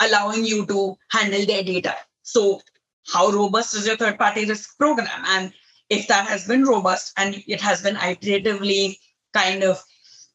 [0.00, 1.94] allowing you to handle their data.
[2.22, 2.60] So
[3.12, 5.22] how robust is your third party risk program?
[5.26, 5.52] And
[5.90, 8.96] if that has been robust and it has been iteratively
[9.32, 9.82] kind of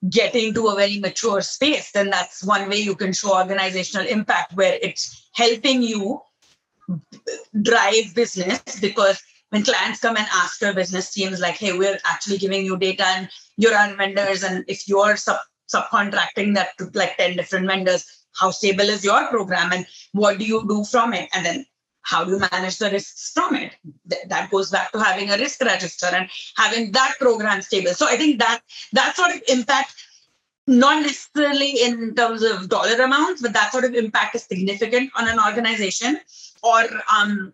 [0.10, 4.54] getting to a very mature space, then that's one way you can show organizational impact
[4.54, 6.22] where it's helping you
[7.62, 12.38] drive business because when clients come and ask your business teams like hey we're actually
[12.38, 15.40] giving you data and you're on vendors and if you're sub-
[15.74, 20.46] subcontracting that to like 10 different vendors how stable is your program and what do
[20.46, 21.66] you do from it and then
[22.04, 23.76] how do you manage the risks from it?
[24.10, 27.94] Th- that goes back to having a risk register and having that program stable.
[27.94, 28.62] So i think that
[28.94, 29.94] that sort of impact
[30.68, 35.28] not necessarily in terms of dollar amounts but that sort of impact is significant on
[35.28, 36.20] an organization
[36.64, 36.84] or
[37.14, 37.54] um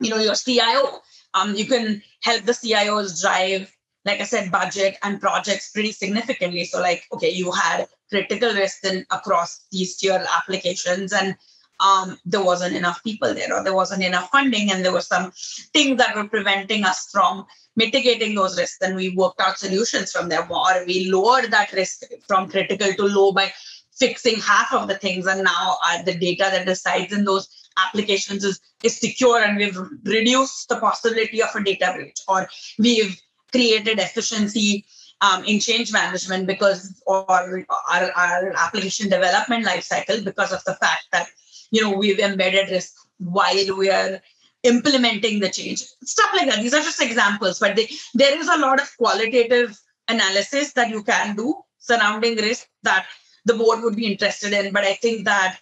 [0.00, 1.00] you know your cio
[1.34, 3.70] um you can help the cios drive
[4.04, 6.64] like i said budget and projects pretty significantly.
[6.64, 11.36] So like okay you had critical risks in across these tier applications and
[11.80, 15.32] um, there wasn't enough people there or there wasn't enough funding and there were some
[15.72, 18.78] things that were preventing us from mitigating those risks.
[18.82, 20.46] And we worked out solutions from there.
[20.50, 23.52] Or we lowered that risk from critical to low by
[23.98, 25.26] fixing half of the things.
[25.26, 27.48] And now uh, the data that resides in those
[27.86, 32.20] applications is, is secure and we've reduced the possibility of a data breach.
[32.28, 33.18] Or we've
[33.52, 34.84] created efficiency
[35.22, 41.04] um, in change management because or our, our application development lifecycle because of the fact
[41.12, 41.28] that
[41.70, 44.20] you know we've embedded risk while we are
[44.62, 45.82] implementing the change.
[46.04, 46.60] Stuff like that.
[46.60, 49.78] These are just examples but they, there is a lot of qualitative
[50.08, 53.06] analysis that you can do surrounding risk that
[53.44, 54.72] the board would be interested in.
[54.72, 55.58] But i think that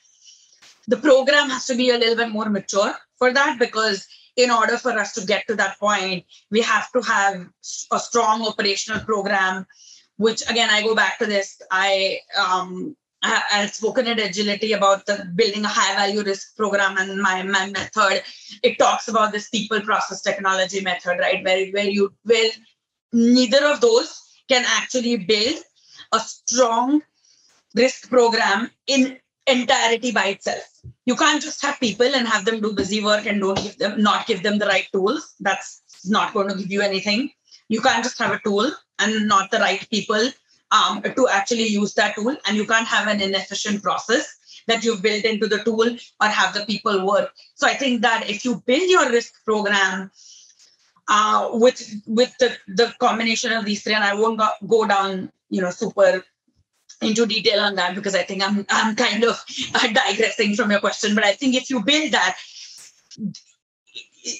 [0.88, 4.78] the program has to be a little bit more mature for that because in order
[4.78, 7.46] for us to get to that point we have to have
[7.92, 9.66] a strong operational program
[10.16, 11.60] which again i go back to this.
[11.70, 17.20] I um, I've spoken at agility about the building a high value risk program and
[17.20, 18.22] my, my method.
[18.62, 21.44] It talks about this people process technology method, right?
[21.44, 22.50] Where, where you where
[23.12, 25.56] neither of those can actually build
[26.12, 27.02] a strong
[27.74, 30.64] risk program in entirety by itself.
[31.04, 34.00] You can't just have people and have them do busy work and don't give them
[34.00, 35.34] not give them the right tools.
[35.40, 37.30] That's not going to give you anything.
[37.68, 40.30] You can't just have a tool and not the right people
[40.70, 45.02] um, to actually use that tool and you can't have an inefficient process that you've
[45.02, 47.32] built into the tool or have the people work.
[47.54, 50.10] So I think that if you build your risk program
[51.08, 55.32] uh, with with the, the combination of these three, and I won't go, go down,
[55.48, 56.22] you know, super
[57.00, 59.42] into detail on that because I think I'm I'm kind of
[59.74, 61.14] uh, digressing from your question.
[61.14, 62.36] But I think if you build that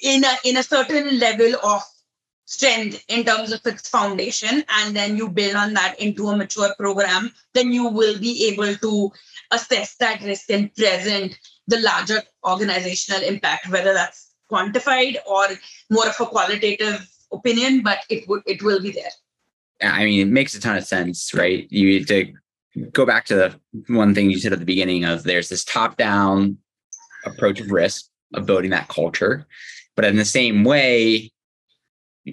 [0.03, 1.81] in a in a certain level of
[2.49, 6.73] strength in terms of its foundation and then you build on that into a mature
[6.79, 9.11] program then you will be able to
[9.51, 15.45] assess that risk and present the larger organizational impact whether that's quantified or
[15.91, 19.11] more of a qualitative opinion but it would it will be there.
[19.83, 21.71] I mean it makes a ton of sense right?
[21.71, 22.33] You to
[22.91, 23.59] go back to the
[23.93, 26.57] one thing you said at the beginning of there's this top down
[27.25, 29.45] approach of risk of building that culture
[29.95, 31.31] but in the same way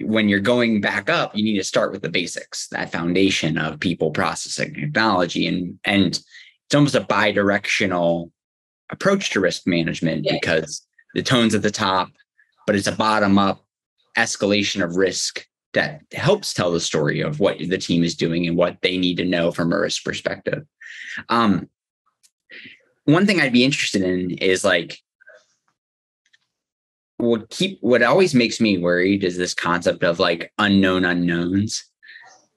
[0.03, 3.79] when you're going back up, you need to start with the basics, that foundation of
[3.79, 6.19] people, processing, technology, and and
[6.65, 8.31] it's almost a bi-directional
[8.89, 10.33] approach to risk management yeah.
[10.33, 12.09] because the tone's at the top,
[12.65, 13.65] but it's a bottom-up
[14.17, 18.57] escalation of risk that helps tell the story of what the team is doing and
[18.57, 20.65] what they need to know from a risk perspective.
[21.29, 21.69] Um,
[23.05, 24.99] one thing I'd be interested in is like
[27.17, 31.83] what keep what always makes me worried is this concept of like unknown unknowns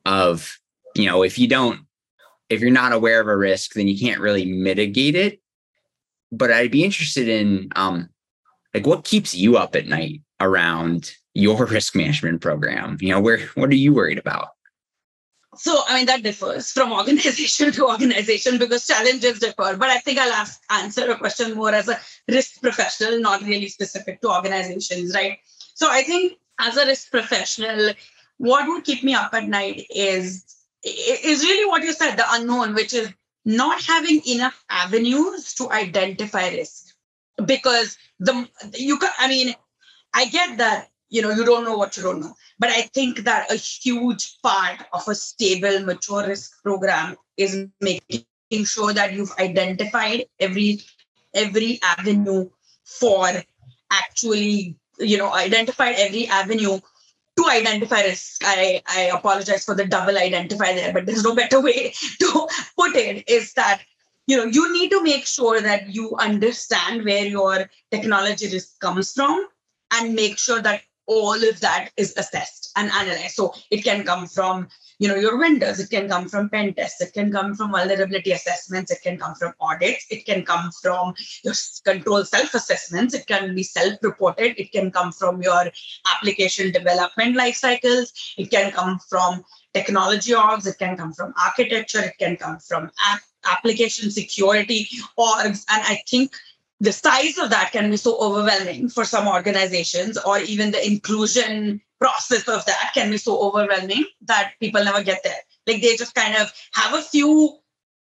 [0.04, 0.58] of
[0.94, 1.80] you know if you don't
[2.50, 5.40] if you're not aware of a risk then you can't really mitigate it.
[6.32, 8.08] But i'd be interested in um
[8.74, 12.98] like what keeps you up at night around your risk management program?
[13.00, 14.48] You know where what are you worried about
[15.56, 19.76] so i mean that differs from organization to organization because challenges differ.
[19.76, 23.68] But i think i'll ask, answer a question more as a risk professional not really
[23.68, 25.38] specific to organizations right?
[25.74, 27.92] So i think as a risk professional
[28.38, 30.44] what would keep me up at night is
[30.84, 33.12] is really what you said the unknown which is
[33.44, 36.94] not having enough avenues to identify risk.
[37.44, 39.54] Because the you can i mean
[40.12, 43.24] i get that you know you don't know what you don't know but i think
[43.24, 49.34] that a huge part of a stable mature risk program is making sure that you've
[49.38, 50.80] identified every
[51.34, 52.48] every avenue
[52.84, 53.28] for
[53.90, 56.78] actually you know identified every avenue
[57.36, 58.42] to identify risk.
[58.44, 62.96] I i apologize for the double identify there but there's no better way to put
[62.96, 63.82] it is that
[64.26, 69.12] you know you need to make sure that you understand where your technology risk comes
[69.12, 69.46] from
[69.92, 73.34] and make sure that all of that is assessed and analyzed.
[73.34, 74.68] So it can come from
[75.00, 78.32] you know your vendors, it can come from pen tests, it can come from vulnerability
[78.32, 83.54] assessments, it can come from audits, it can come from your control self-assessments, it can
[83.54, 85.64] be self-reported, it can come from your
[86.14, 89.42] application development life cycles, it can come from
[89.72, 94.86] technology orgs, it can come from architecture, it can come from app application security
[95.18, 95.64] orgs.
[95.70, 96.36] And I think
[96.80, 101.80] the size of that can be so overwhelming for some organizations or even the inclusion
[102.00, 105.40] process of that can be so overwhelming that people never get there.
[105.66, 107.58] Like they just kind of have a few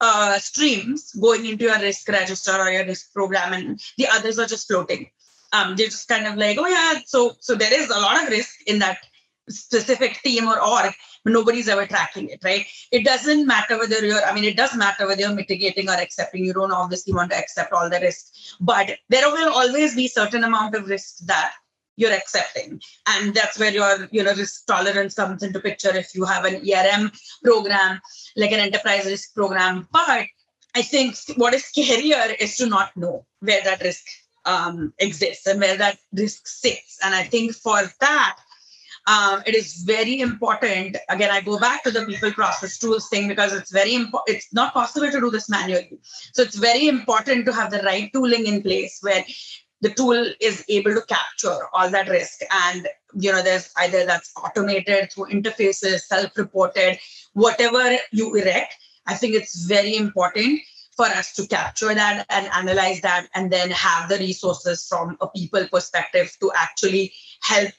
[0.01, 4.47] uh, streams going into your risk register or your risk program and the others are
[4.47, 5.11] just floating.
[5.55, 8.29] Um, they're just kind of like oh yeah so so there is a lot of
[8.29, 8.99] risk in that
[9.49, 10.93] specific team or org
[11.29, 12.67] nobody's ever tracking it, right?
[12.91, 16.45] It doesn't matter whether you're, I mean, it does matter whether you're mitigating or accepting.
[16.45, 18.27] You don't obviously want to accept all the risk,
[18.61, 21.53] but there will always be certain amount of risk that
[21.99, 26.25] you're accepting and that's where your you know risk tolerance comes into picture if you
[26.25, 27.11] have an erm
[27.43, 28.01] program
[28.37, 30.25] like an enterprise risk program but
[30.77, 34.05] i think what is scarier is to not know where that risk
[34.45, 38.39] um, exists and where that risk sits and i think for that
[39.09, 40.99] um, it is very important.
[41.09, 44.37] Again, I go back to the people process tools thing because it's very important.
[44.37, 45.99] It's not possible to do this manually.
[46.35, 49.25] So it's very important to have the right tooling in place where
[49.81, 52.41] the tool is able to capture all that risk.
[52.51, 56.99] And you know, there's either that's automated through interfaces, self-reported,
[57.33, 58.75] whatever you erect.
[59.07, 60.61] I think it's very important
[60.99, 65.29] for us to capture that and analyze that and then have the resources from a
[65.29, 67.73] people perspective to actually help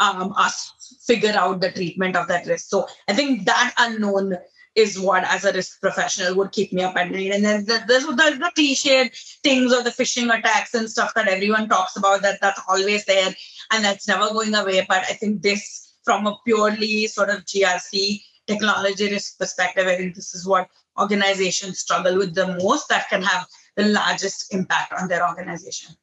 [0.00, 2.68] um, us figure out the treatment of that risk.
[2.68, 4.36] So I think that unknown
[4.74, 7.32] is what, as a risk professional, would keep me up at night.
[7.32, 11.28] And then there's the, the, the cliched things of the phishing attacks and stuff that
[11.28, 12.22] everyone talks about.
[12.22, 13.34] That that's always there,
[13.72, 14.84] and that's never going away.
[14.88, 20.14] But I think this, from a purely sort of GRC technology risk perspective, I think
[20.14, 22.88] this is what organizations struggle with the most.
[22.88, 23.46] That can have
[23.76, 25.96] the largest impact on their organization.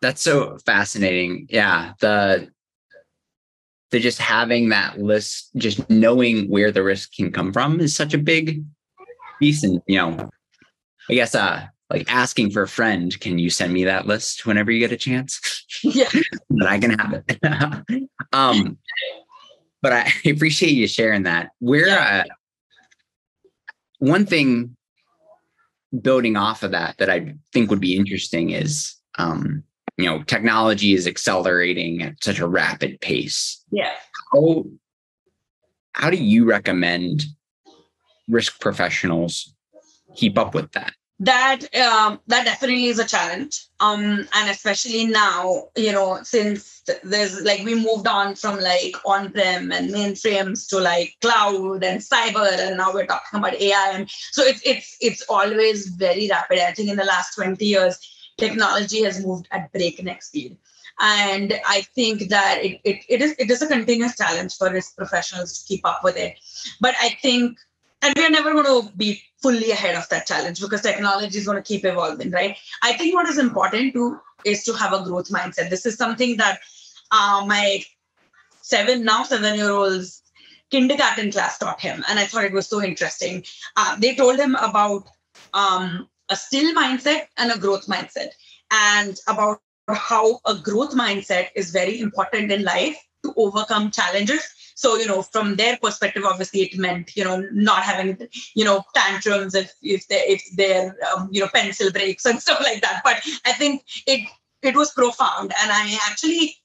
[0.00, 1.46] That's so fascinating.
[1.50, 2.50] Yeah, the
[3.90, 8.14] the just having that list, just knowing where the risk can come from is such
[8.14, 8.64] a big
[9.38, 9.62] piece.
[9.62, 10.30] And you know,
[11.08, 14.70] I guess uh like asking for a friend, can you send me that list whenever
[14.70, 15.66] you get a chance?
[15.82, 16.08] Yeah.
[16.50, 18.08] that I can have it.
[18.32, 18.78] um
[19.82, 21.50] but I appreciate you sharing that.
[21.58, 22.24] Where yeah.
[22.26, 22.34] uh,
[23.98, 24.76] one thing
[26.00, 29.64] building off of that that I think would be interesting is um,
[30.02, 33.62] you know, technology is accelerating at such a rapid pace.
[33.70, 33.92] Yeah.
[34.32, 34.64] How
[35.92, 37.24] how do you recommend
[38.28, 39.54] risk professionals
[40.16, 40.92] keep up with that?
[41.20, 47.42] that um, that definitely is a challenge um and especially now you know since there's
[47.42, 52.78] like we moved on from like on-prem and mainframes to like cloud and cyber and
[52.78, 56.88] now we're talking about ai and so it's it's it's always very rapid i think
[56.88, 57.98] in the last 20 years
[58.40, 60.56] technology has moved at breakneck speed.
[60.98, 64.96] And i think that it, it, it is it is a continuous challenge for risk
[64.96, 66.38] professionals to keep up with it.
[66.80, 67.58] But i think
[68.02, 71.56] and we're never going to be fully ahead of that challenge because technology is going
[71.62, 72.56] to keep evolving right?
[72.82, 75.70] I think what is important to is to have a growth mindset.
[75.70, 76.60] This is something that
[77.10, 77.82] uh, my
[78.62, 80.22] seven now seven year olds
[80.70, 83.44] kindergarten class taught him and i thought it was so interesting.
[83.76, 85.08] Uh, they told him about
[85.54, 88.30] um, a still mindset and a growth mindset.
[88.70, 94.42] And about how a growth mindset is very important in life to overcome challenges.
[94.76, 98.16] So, you know, from their perspective, obviously it meant, you know, not having,
[98.54, 102.60] you know, tantrums if if they if their um, you know pencil breaks and stuff
[102.62, 103.02] like that.
[103.04, 104.26] But I think it
[104.62, 106.56] it was profound, and I actually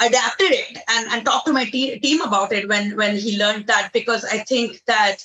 [0.00, 3.66] adapted it and, and talked to my te- team about it when when he learned
[3.66, 5.18] that because I think that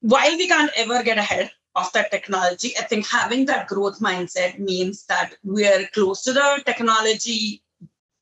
[0.00, 4.58] while we can't ever get ahead of that technology, I think having that growth mindset
[4.58, 7.62] means that we're close to the technology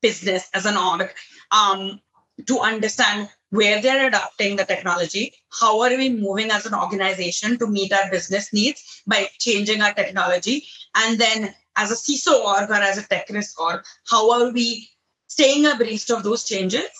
[0.02, 1.10] business as an org.
[1.50, 2.00] Um,
[2.48, 7.68] to understand where they're adopting the technology, how are we moving as an organization to
[7.68, 12.74] meet our business needs by changing our technology, and then as a CISO org or
[12.74, 14.88] as a tech risk org, how are we
[15.28, 16.90] staying abreast of those changes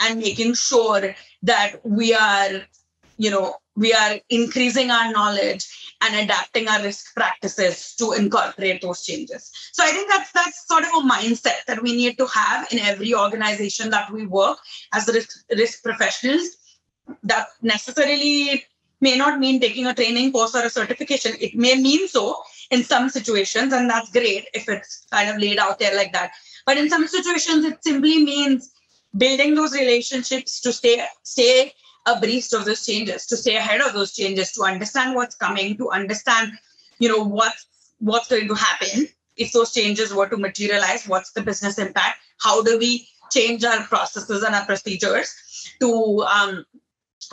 [0.00, 2.62] and making sure that we are,
[3.16, 5.66] you know, we are increasing our knowledge
[6.00, 9.50] and adapting our risk practices to incorporate those changes.
[9.72, 12.78] So I think that's that's sort of a mindset that we need to have in
[12.78, 14.58] every organization that we work
[14.92, 16.56] as risk, risk professionals.
[17.22, 18.64] That necessarily
[19.00, 21.32] may not mean taking a training course or a certification.
[21.40, 25.58] It may mean so in some situations, and that's great if it's kind of laid
[25.58, 26.32] out there like that.
[26.64, 28.72] But in some situations, it simply means
[29.16, 31.72] building those relationships to stay stay
[32.06, 35.90] abreast of those changes, to stay ahead of those changes, to understand what's coming, to
[35.90, 36.52] understand,
[36.98, 37.66] you know, what's
[37.98, 42.18] what's going to happen if those changes were to materialize, what's the business impact?
[42.38, 45.34] How do we change our processes and our procedures
[45.80, 46.64] to um,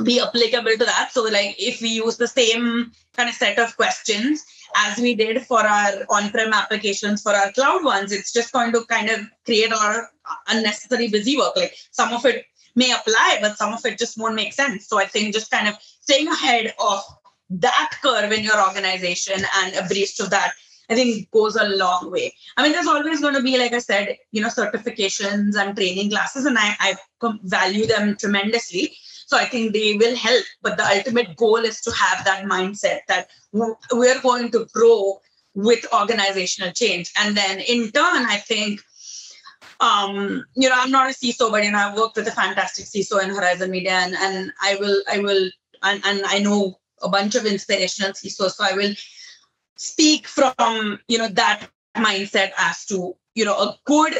[0.03, 1.09] be applicable to that?
[1.11, 4.43] So, like, if we use the same kind of set of questions
[4.75, 8.85] as we did for our on-prem applications for our cloud ones, it's just going to
[8.85, 10.05] kind of create a lot of
[10.47, 11.55] unnecessary busy work.
[11.55, 12.45] Like some of it
[12.75, 14.87] may apply, but some of it just won't make sense.
[14.87, 17.01] So I think just kind of staying ahead of
[17.49, 20.53] that curve in your organization and a abreast of that,
[20.89, 22.33] I think goes a long way.
[22.57, 26.09] I mean, there's always going to be, like I said, you know, certifications and training
[26.09, 26.95] classes, and I, I
[27.43, 28.95] value them tremendously.
[29.27, 30.43] So I think they will help.
[30.61, 35.21] But the ultimate goal is to have that mindset that we're going to grow
[35.53, 37.11] with organizational change.
[37.19, 38.81] And then in turn, I think
[39.81, 42.85] um, you know, I'm not a CISO, but you know, I've worked with a fantastic
[42.85, 45.49] CISO in Horizon Media, and, and I will, I will,
[45.83, 48.93] and, and I know a bunch of inspirational CISOs, so I will
[49.81, 51.67] speak from you know that
[51.97, 54.13] mindset as to you know a good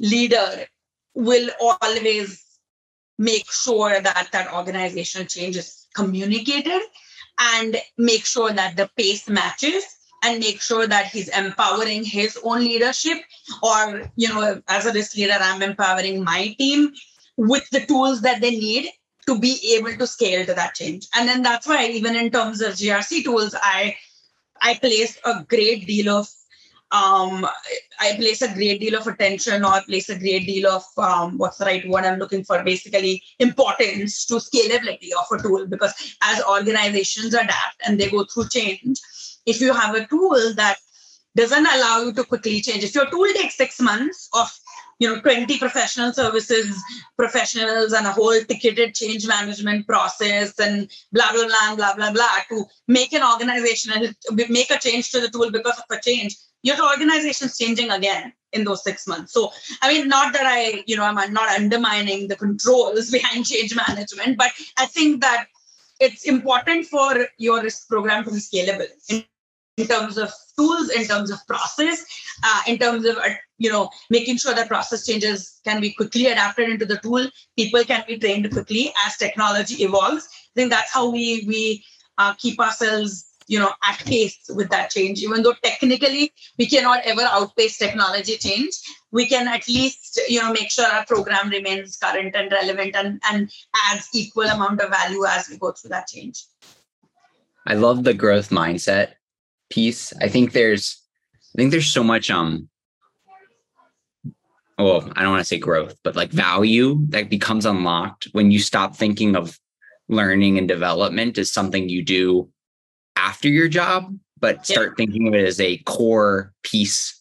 [0.00, 0.66] leader
[1.14, 2.44] will always
[3.16, 6.82] make sure that that organizational change is communicated
[7.38, 9.84] and make sure that the pace matches
[10.24, 13.18] and make sure that he's empowering his own leadership
[13.62, 16.92] or you know as a risk leader i'm empowering my team
[17.36, 18.88] with the tools that they need
[19.26, 21.08] to be able to scale to that change.
[21.14, 23.96] And then that's why even in terms of grc tools i
[24.60, 26.28] i place a great deal of
[26.94, 27.44] um,
[27.98, 31.38] I place a great deal of attention or I place a great deal of um,
[31.38, 35.92] what's the right word I'm looking for, basically importance to scalability of a tool because
[36.22, 39.00] as organizations adapt and they go through change,
[39.46, 40.76] if you have a tool that
[41.36, 44.48] doesn't allow you to quickly change, if your tool takes six months of
[45.00, 46.80] you know 20 professional services
[47.16, 52.38] professionals and a whole ticketed change management process and blah blah blah blah blah blah
[52.48, 54.14] to make an organization and
[54.48, 58.64] make a change to the tool because of a change your organization's changing again in
[58.64, 59.32] those six months.
[59.32, 63.74] So i mean not that i you know i'm not undermining the controls behind change
[63.74, 65.46] management but i think that
[66.00, 68.88] it's important for your risk program to be scalable.
[69.08, 69.24] in
[69.76, 72.04] in terms of tools, in terms of process,
[72.44, 76.26] uh, in terms of uh, you know making sure that process changes can be quickly
[76.26, 77.28] adapted into the tool.
[77.56, 80.28] People can be trained quickly as technology evolves.
[80.56, 81.84] I think that's how we we
[82.18, 85.22] uh, keep ourselves you know at pace with that change.
[85.22, 88.74] Even though technically we cannot ever outpace technology change,
[89.10, 93.20] we can at least you know make sure our program remains current and relevant and
[93.30, 93.50] and
[93.90, 96.44] adds equal amount of value as we go through that change.
[97.66, 99.14] I love the growth mindset
[99.74, 100.12] piece.
[100.20, 101.02] I think there's
[101.54, 102.68] I think there's so much um
[104.76, 108.58] well, I don't want to say growth, but like value that becomes unlocked when you
[108.58, 109.58] stop thinking of
[110.08, 112.50] learning and development as something you do
[113.16, 114.94] after your job, but start yeah.
[114.96, 117.20] thinking of it as a core piece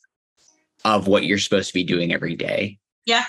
[0.83, 2.79] of what you're supposed to be doing every day.
[3.05, 3.25] Yeah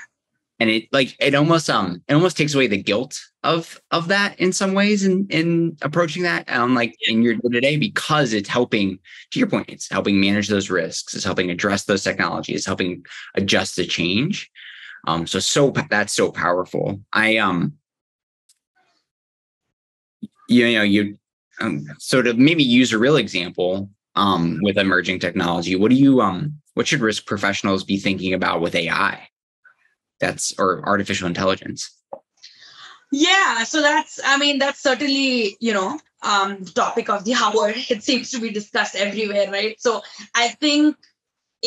[0.60, 4.38] and it like it almost um it almost takes away the guilt of of that
[4.38, 8.32] in some ways in in approaching that um like in your day to day because
[8.32, 8.98] it's helping
[9.30, 13.04] to your point it's helping manage those risks it's helping address those technologies it's helping
[13.34, 14.50] adjust the change.
[15.06, 17.00] Um so so that's so powerful.
[17.12, 17.74] I um
[20.48, 21.18] you know you
[21.60, 26.20] um, so to maybe use a real example um with emerging technology what do you
[26.20, 29.28] um what should risk professionals be thinking about with ai
[30.24, 31.90] that's or artificial intelligence.
[33.12, 37.72] Yeah so that's i mean that's certainly you know um topic of the hour.
[37.94, 39.76] It seems to be discussed everywhere right?
[39.86, 40.02] So
[40.34, 40.96] i think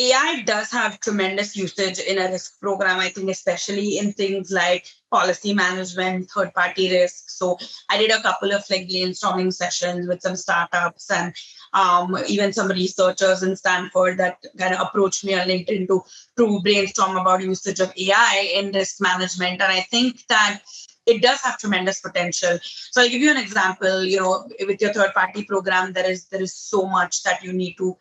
[0.06, 4.84] ai does have tremendous usage in a risk program i think especially in things like
[5.10, 7.30] policy management third party risk.
[7.38, 7.56] So
[7.90, 11.34] i did a couple of like brainstorming sessions with some startups and
[11.72, 16.02] um, even some researchers in Stanford that kind of approached me on LinkedIn to,
[16.36, 19.60] to brainstorm about usage of AI in risk management.
[19.60, 20.60] And I think that
[21.06, 22.58] it does have tremendous potential.
[22.62, 24.04] So I'll give you an example.
[24.04, 27.52] You know, with your third party program, there is there is so much that you
[27.52, 27.96] need to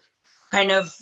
[0.51, 0.93] kind of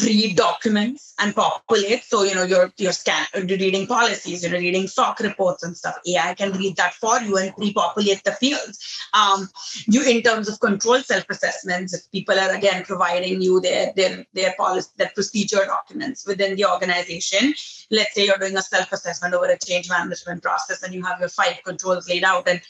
[0.00, 2.04] read documents and populate.
[2.04, 5.98] So, you know, you're you're scan reading policies, you're reading SOC reports and stuff.
[6.06, 8.78] AI can read that for you and pre-populate the fields.
[9.12, 9.48] Um,
[9.86, 14.54] you in terms of control self-assessments, if people are again providing you their their their
[14.56, 17.54] policy, their procedure documents within the organization.
[17.90, 21.28] Let's say you're doing a self-assessment over a change management process and you have your
[21.28, 22.60] five controls laid out and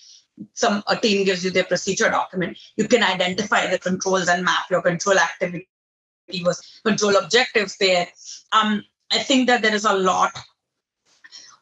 [0.55, 4.65] some a team gives you their procedure document you can identify the controls and map
[4.71, 5.69] your control activity
[6.41, 8.09] was control objectives there.
[8.53, 10.33] Um, I think that there is a lot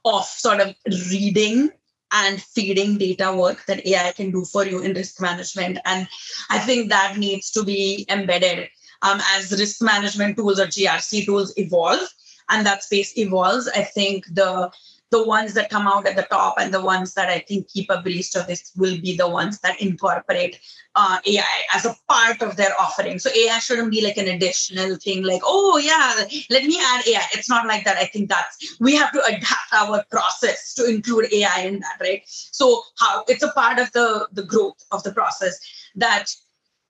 [0.05, 0.75] of sort of
[1.11, 1.71] reading
[2.13, 5.79] and feeding data work that AI can do for you in risk management.
[5.85, 6.09] And
[6.49, 8.69] I think that needs to be embedded
[9.03, 12.09] um, as risk management tools or GRC tools evolve
[12.49, 13.69] and that space evolves.
[13.69, 14.71] I think the
[15.11, 17.91] the ones that come out at the top and the ones that I think keep
[17.91, 20.61] abreast of this will be the ones that incorporate
[20.95, 23.19] uh, AI as a part of their offering.
[23.19, 27.27] So AI shouldn't be like an additional thing, like, oh yeah, let me add AI.
[27.33, 27.97] It's not like that.
[27.97, 32.23] I think that's we have to adapt our process to include AI in that, right?
[32.27, 35.59] So how it's a part of the the growth of the process
[35.97, 36.33] that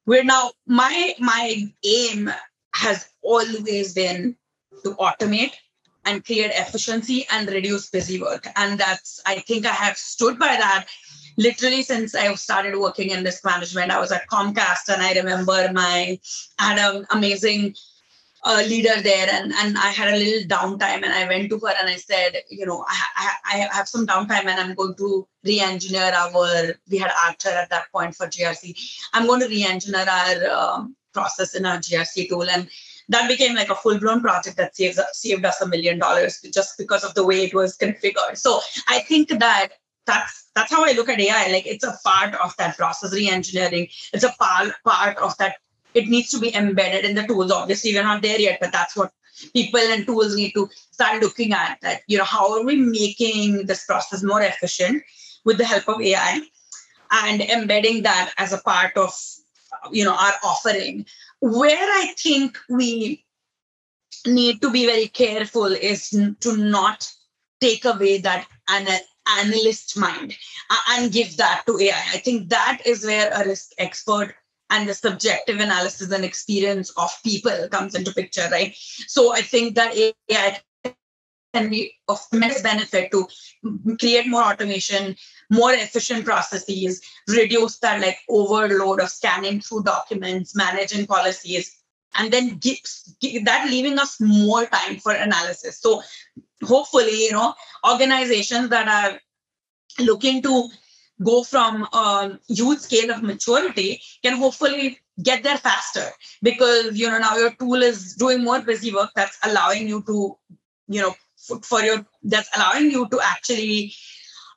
[0.07, 2.31] we're now my my aim
[2.75, 4.37] has always been
[4.85, 5.53] to automate
[6.05, 8.47] and create efficiency and reduce busy work.
[8.57, 10.87] And that's, I think I have stood by that
[11.37, 13.91] literally since I have started working in risk management.
[13.91, 16.19] I was at Comcast and I remember my,
[16.59, 17.75] I had an amazing
[18.45, 21.75] uh, leader there and, and I had a little downtime and I went to her
[21.79, 25.27] and I said, you know, I, I, I have some downtime and I'm going to
[25.45, 28.79] re-engineer our, we had Archer at that point for GRC.
[29.13, 32.49] I'm going to re-engineer our um, process in our GRC tool.
[32.49, 32.69] And
[33.11, 36.79] that became like a full blown project that saves saved us a million dollars just
[36.79, 38.37] because of the way it was configured.
[38.37, 39.73] So I think that
[40.07, 41.51] that's that's how I look at AI.
[41.53, 43.89] Like it's a part of that process re-engineering.
[44.13, 45.57] It's a part part of that.
[45.93, 47.51] It needs to be embedded in the tools.
[47.51, 49.13] Obviously, we're not there yet, but that's what
[49.53, 51.79] people and tools need to start looking at.
[51.83, 55.03] That you know, how are we making this process more efficient
[55.45, 56.43] with the help of AI,
[57.11, 59.13] and embedding that as a part of
[59.91, 61.07] you know our offering
[61.41, 63.25] where I think we
[64.27, 67.11] need to be very careful is to not
[67.61, 68.87] take away that an
[69.39, 70.37] analyst mind
[70.91, 72.03] and give that to AI.
[72.13, 74.35] I think that is where a risk expert
[74.71, 78.75] and the subjective analysis and experience of people comes into picture, right?
[79.09, 80.61] So I think that AI
[81.53, 83.27] can be of immense benefit to
[83.99, 85.17] create more automation,
[85.51, 91.77] more efficient processes, reduce that like overload of scanning through documents, managing policies,
[92.19, 95.81] and then gives that leaving us more time for analysis.
[95.81, 96.03] So
[96.63, 97.55] hopefully, you know,
[97.89, 99.21] organizations that are
[100.05, 100.69] looking to
[101.23, 106.09] go from a huge scale of maturity can hopefully get there faster
[106.43, 110.37] because you know now your tool is doing more busy work that's allowing you to
[110.89, 111.15] you know
[111.63, 113.93] for your that's allowing you to actually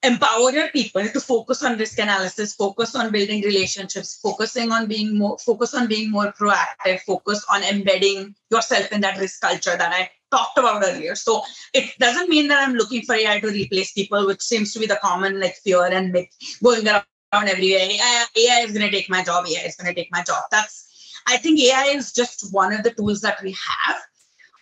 [0.04, 5.18] empower your people to focus on risk analysis focus on building relationships focusing on being
[5.18, 9.94] more focus on being more proactive focus on embedding yourself in that risk culture that
[9.94, 11.16] i talked about earlier.
[11.16, 14.80] So it doesn't mean that i'm looking for ai to replace people which seems to
[14.80, 16.30] be the common like fear and myth
[16.64, 17.04] going around
[17.34, 17.82] everywhere.
[17.82, 20.24] Ai, uh, AI is going to take my job ai is going to take my
[20.24, 20.44] job.
[20.52, 20.90] That's
[21.28, 23.98] i think ai is just one of the tools that we have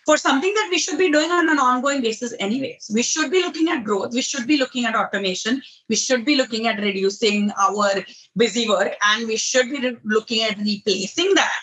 [0.04, 2.90] for something that we should be doing on an ongoing basis anyways.
[2.92, 4.12] We should be looking at growth.
[4.12, 5.62] We should be looking at automation.
[5.88, 8.04] We should be looking at reducing our
[8.36, 8.94] busy work.
[9.06, 11.60] And we should be looking at replacing that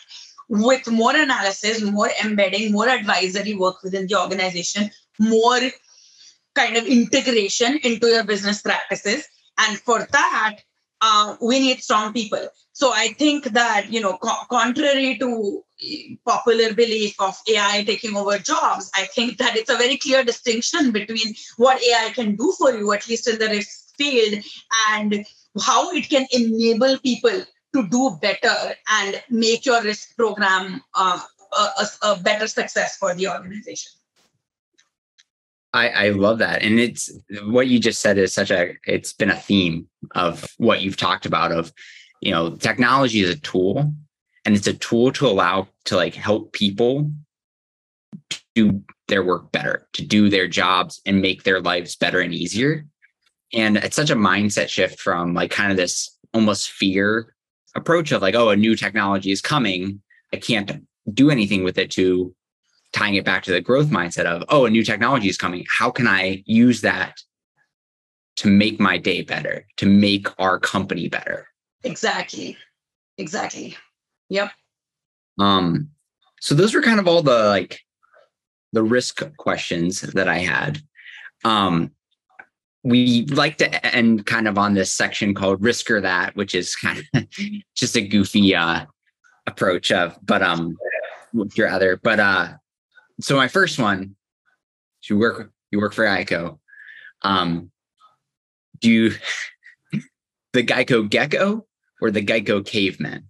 [0.50, 5.60] with more analysis more embedding more advisory work within the organization more
[6.56, 9.28] kind of integration into your business practices.
[9.60, 10.56] And for that
[11.02, 15.64] uh, we need strong people so i think that you know co- contrary to
[16.26, 20.92] popular belief of AI taking over jobs, I think that it's a very clear distinction
[20.92, 24.44] between what AI can do for you, at least in the risk field,
[24.90, 25.26] and
[25.62, 27.44] how it can enable people
[27.74, 31.20] to do better and make your risk program uh,
[31.58, 33.92] a, a, better success for the organization.
[35.74, 36.64] I, I love that.
[36.64, 37.12] And it's
[37.44, 41.26] what you just said is such a, it's been a theme of what you've talked
[41.26, 41.72] about of,
[42.22, 43.94] you know, technology is a tool
[44.46, 47.12] and it's a tool to allow to like help people
[48.56, 52.86] do their work better to do their jobs and make their lives better and easier
[53.54, 57.34] and it's such a mindset shift from like kind of this almost fear
[57.76, 60.02] approach of like oh a new technology is coming
[60.34, 60.72] i can't
[61.14, 62.34] do anything with it to
[62.94, 65.90] tying it back to the growth mindset of oh a new technology is coming how
[65.92, 67.22] can i use that
[68.36, 71.48] to make my day better to make our company better
[71.84, 72.58] exactly
[73.18, 73.76] exactly
[74.30, 74.52] Yep.
[75.40, 75.90] Um,
[76.40, 77.80] so those were kind of all the like
[78.72, 80.82] the risk questions that I had.
[81.44, 81.92] Um,
[82.84, 86.76] we like to end kind of on this section called risk or that, which is
[86.76, 87.28] kind of
[87.76, 88.86] just a goofy uh
[89.48, 90.78] approach of, but um
[91.34, 92.54] with your other, but uh
[93.20, 94.16] so my first one,
[95.08, 96.60] you work you work for Geico.
[97.22, 97.72] Um
[98.80, 99.12] do you
[100.54, 101.66] the Geico gecko
[102.02, 103.26] or the Geico caveman?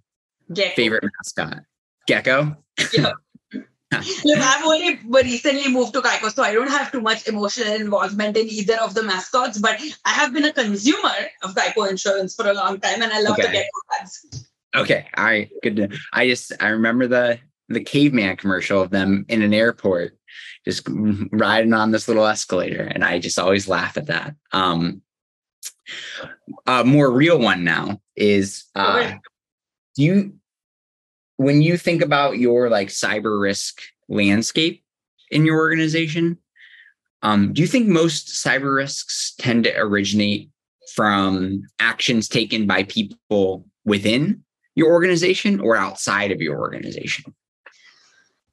[0.53, 0.75] Gecko.
[0.75, 1.63] Favorite mascot?
[2.07, 2.57] Gecko?
[2.93, 3.13] Yeah.
[4.23, 8.37] Look, I've only recently moved to Geico, so I don't have too much emotional involvement
[8.37, 12.47] in either of the mascots, but I have been a consumer of Geico insurance for
[12.47, 13.47] a long time and I love okay.
[13.47, 14.49] the Gecko ads.
[14.75, 15.07] Okay.
[15.17, 15.49] All right.
[15.63, 15.75] Good.
[15.77, 20.17] To, I just, I remember the, the caveman commercial of them in an airport
[20.65, 20.87] just
[21.31, 22.83] riding on this little escalator.
[22.83, 24.35] And I just always laugh at that.
[24.51, 25.01] Um,
[26.67, 29.19] a more real one now is uh, okay.
[29.95, 30.33] do you
[31.37, 34.83] when you think about your like cyber risk landscape
[35.31, 36.37] in your organization,
[37.21, 40.49] um, do you think most cyber risks tend to originate
[40.95, 44.43] from actions taken by people within
[44.75, 47.33] your organization or outside of your organization?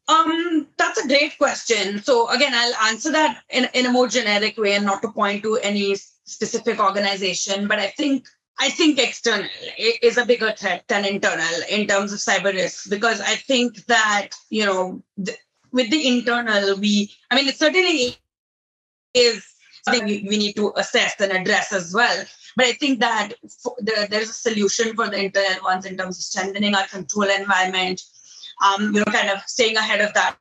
[0.09, 2.03] Um, that's a great question.
[2.03, 5.43] So again, I'll answer that in, in a more generic way and not to point
[5.43, 8.27] to any specific organization, but I think
[8.59, 9.49] I think external
[9.79, 14.31] is a bigger threat than internal in terms of cyber risk because I think that
[14.49, 15.35] you know the,
[15.73, 18.17] with the internal we I mean it certainly
[19.13, 19.45] is
[19.85, 22.25] something we, we need to assess and address as well.
[22.57, 23.35] But I think that
[23.79, 28.03] the, there's a solution for the internal ones in terms of strengthening our control environment,
[28.65, 30.37] um, you know, kind of staying ahead of that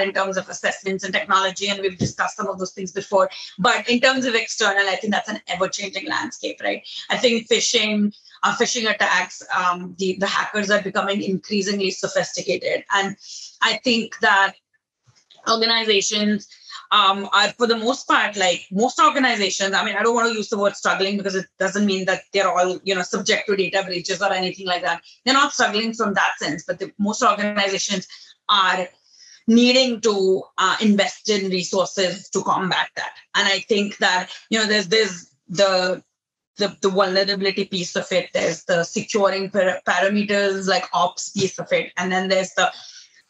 [0.00, 3.28] in terms of assessments and technology, and we've discussed some of those things before.
[3.58, 6.86] But in terms of external, I think that's an ever-changing landscape, right?
[7.10, 8.14] I think phishing,
[8.44, 13.16] uh, phishing attacks, um, the the hackers are becoming increasingly sophisticated, and
[13.60, 14.54] I think that
[15.48, 16.46] organizations
[16.92, 20.34] um, are for the most part like most organizations i mean i don't want to
[20.34, 23.56] use the word struggling because it doesn't mean that they're all you know subject to
[23.56, 27.22] data breaches or anything like that they're not struggling from that sense but the, most
[27.22, 28.08] organizations
[28.48, 28.88] are
[29.50, 33.14] needing to uh, invest in resources to combat that.
[33.34, 36.02] And I think that you know there's there's the
[36.56, 38.30] the, the vulnerability piece of it.
[38.32, 42.72] There's the securing par- parameters like ops piece of it, and then there's the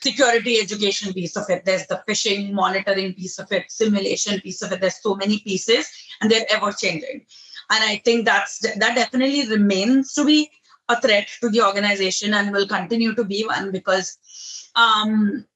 [0.02, 1.64] security education piece of it.
[1.64, 4.80] There's the phishing monitoring piece of it, simulation piece of it.
[4.80, 5.88] There's so many pieces,
[6.20, 7.26] and they're ever changing.
[7.70, 10.50] And I think that's that definitely remains to be
[10.88, 14.18] a threat to the organization and will continue to be one because
[14.74, 15.46] um,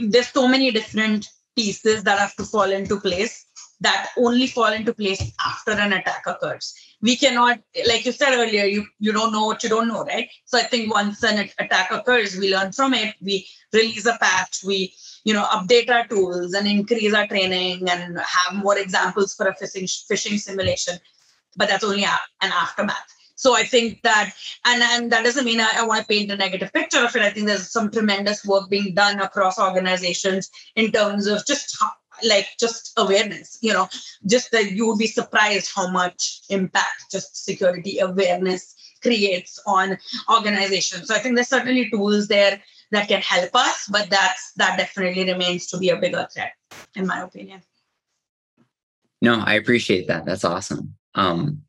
[0.00, 3.46] there's so many different pieces that have to fall into place
[3.80, 6.74] that only fall into place after an attack occurs.
[7.00, 10.28] We cannot like you said earlier you you don't know what you don't know right?
[10.46, 14.64] So i think once an attack occurs we learn from it we release a patch
[14.64, 14.92] we
[15.24, 19.54] you know update our tools and increase our training and have more examples for a
[19.54, 20.98] phishing phishing simulation.
[21.56, 23.08] But that's only an aftermath.
[23.38, 24.32] So I think that,
[24.64, 27.22] and, and that doesn't mean I, I want to paint a negative picture of it.
[27.22, 31.78] I think there's some tremendous work being done across organizations in terms of just
[32.24, 33.88] like just awareness you know
[34.26, 39.96] just that you would be surprised how much impact just security awareness creates on
[40.28, 41.06] organizations.
[41.08, 42.60] So i think there's certainly tools there
[42.90, 46.52] that can help us but that's that definitely remains to be a bigger threat
[46.96, 47.62] in my opinion.
[49.22, 50.24] No i appreciate that.
[50.24, 50.94] That's awesome.
[51.14, 51.62] Um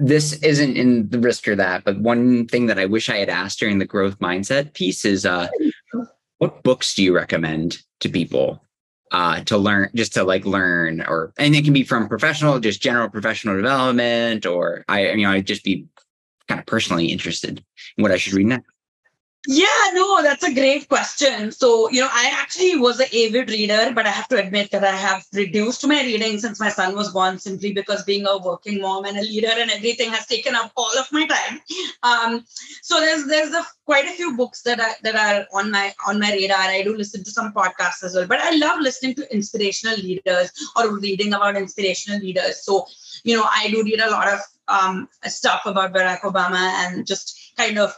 [0.00, 3.28] this isn't in the risk or that, but one thing that I wish I had
[3.28, 5.48] asked during the growth mindset piece is uh,
[6.38, 8.64] what books do you recommend to people
[9.10, 12.80] uh, to learn, just to like learn, or and it can be from professional, just
[12.80, 15.86] general professional development, or I, you know, I'd just be
[16.48, 17.64] kind of personally interested
[17.96, 18.70] in what I should read next.
[19.48, 21.50] Yeah, no, that's a great question.
[21.50, 24.84] So, you know, I actually was an avid reader, but I have to admit that
[24.84, 28.82] I have reduced my reading since my son was born simply because being a working
[28.82, 31.60] mom and a leader and everything has taken up all of my time.
[32.02, 32.44] Um,
[32.82, 36.20] so there's there's a, quite a few books that are that are on my on
[36.20, 36.58] my radar.
[36.58, 40.52] I do listen to some podcasts as well, but I love listening to inspirational leaders
[40.76, 42.62] or reading about inspirational leaders.
[42.62, 42.84] So,
[43.24, 47.54] you know, I do read a lot of um, stuff about Barack Obama and just
[47.56, 47.96] kind of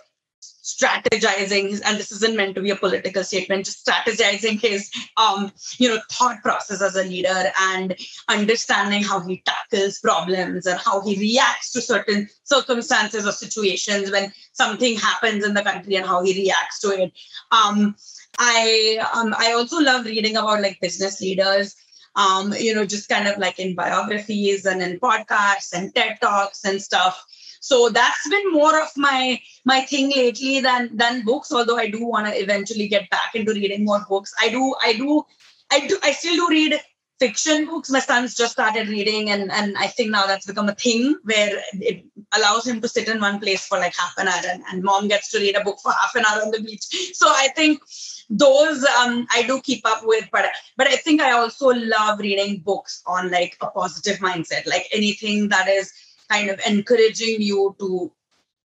[0.62, 5.88] strategizing and this isn't meant to be a political statement just strategizing his um you
[5.88, 7.96] know thought process as a leader and
[8.28, 14.32] understanding how he tackles problems and how he reacts to certain circumstances or situations when
[14.52, 17.12] something happens in the country and how he reacts to it.
[17.50, 17.96] Um
[18.38, 21.76] i um i also love reading about like business leaders
[22.16, 26.64] um you know just kind of like in biographies and in podcasts and ted talks
[26.64, 27.24] and stuff
[27.62, 31.52] so that's been more of my my thing lately than than books.
[31.52, 34.34] Although I do want to eventually get back into reading more books.
[34.40, 35.24] I do I do
[35.70, 36.80] I do I still do read
[37.20, 37.88] fiction books.
[37.88, 41.62] My son's just started reading, and and I think now that's become a thing where
[41.74, 44.82] it allows him to sit in one place for like half an hour, and, and
[44.82, 46.86] mom gets to read a book for half an hour on the beach.
[47.14, 47.80] So I think
[48.28, 50.46] those um, I do keep up with, but
[50.76, 55.48] but I think I also love reading books on like a positive mindset, like anything
[55.50, 55.92] that is
[56.32, 58.10] kind of encouraging you to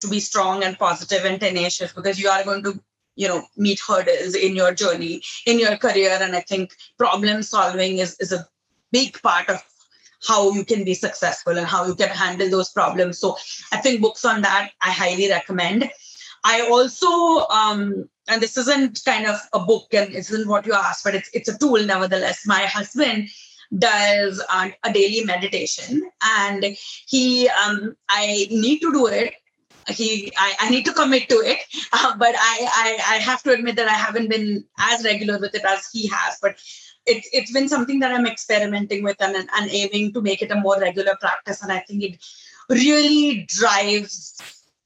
[0.02, 2.80] to be strong and positive and tenacious because you are going to
[3.16, 6.18] you know meet hurdles in your journey in your career.
[6.22, 8.46] And i think problem solving is is a
[8.92, 9.64] big part of
[10.28, 13.20] how you can be successful and how you can handle those problems.
[13.20, 13.38] So
[13.72, 15.90] i think books on that i highly recommend.
[16.44, 21.04] I also um and this isn't kind of a book and isn't what you asked
[21.04, 22.46] but it's it's a tool nevertheless.
[22.46, 23.30] My husband
[23.78, 26.10] does uh, a daily meditation.
[26.22, 26.66] And
[27.08, 29.34] he um i need to do it.
[29.88, 31.60] He I, I need to commit to it.
[31.94, 35.56] Uh, but I, I i have to admit that i haven't been as regular with
[35.56, 36.38] it as he has.
[36.42, 36.56] But
[37.06, 40.56] it's it's been something that i'm experimenting with and, and aiming to make it a
[40.56, 41.62] more regular practice.
[41.62, 42.18] And i think it
[42.70, 44.36] really drives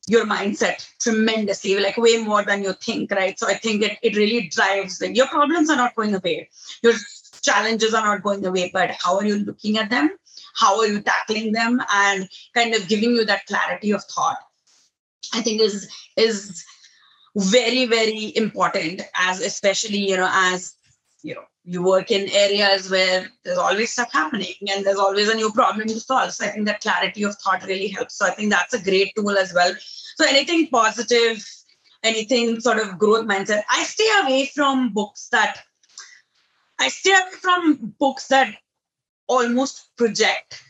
[0.07, 3.37] your mindset tremendously like way more than you think right?
[3.39, 6.49] So i think it, it really drives like your problems are not going away.
[6.83, 6.93] Your
[7.41, 10.11] challenges are not going away, but how are you looking at them?
[10.55, 11.81] How are you tackling them?
[11.93, 14.37] And kind of giving you that clarity of thought,
[15.33, 16.63] I think is is
[17.35, 20.73] very, very important as especially, you know, as
[21.21, 25.35] you know, you work in areas where there's always stuff happening and there's always a
[25.35, 26.33] new problem to solve.
[26.33, 28.17] So I think that clarity of thought really helps.
[28.17, 29.73] So I think that's a great tool as well.
[30.15, 31.45] So anything positive,
[32.03, 33.63] anything sort of growth mindset.
[33.69, 35.61] I stay away from books that
[36.79, 38.55] I stay away from books that
[39.27, 40.63] almost project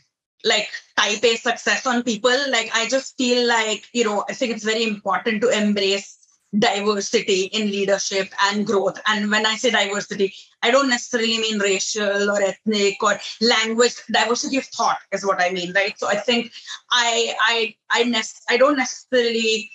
[0.44, 2.36] like type A success on people.
[2.50, 6.16] Like I just feel like, you know, I think it's very important to embrace
[6.58, 9.00] diversity in leadership and growth.
[9.06, 13.94] And when I say diversity, I don't necessarily mean racial or ethnic or language.
[14.10, 15.96] Diversity of thought is what I mean, right?
[15.98, 16.52] So I think
[16.90, 19.70] I I I ne- I don't necessarily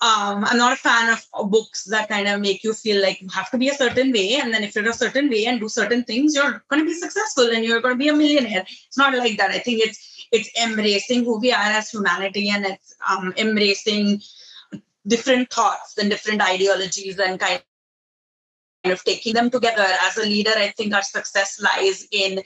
[0.00, 3.28] um, I'm not a fan of books that kind of make you feel like you
[3.30, 4.36] have to be a certain way.
[4.40, 6.94] And then if you're a certain way and do certain things, you're going to be
[6.94, 8.64] successful and you're going to be a millionaire.
[8.86, 9.50] It's not like that.
[9.50, 14.20] I think it's it's embracing who we are as humanity and it's um, embracing
[15.06, 17.62] different thoughts and different ideologies and kind
[18.84, 19.86] of taking them together.
[20.02, 22.42] As a leader, I think our success lies in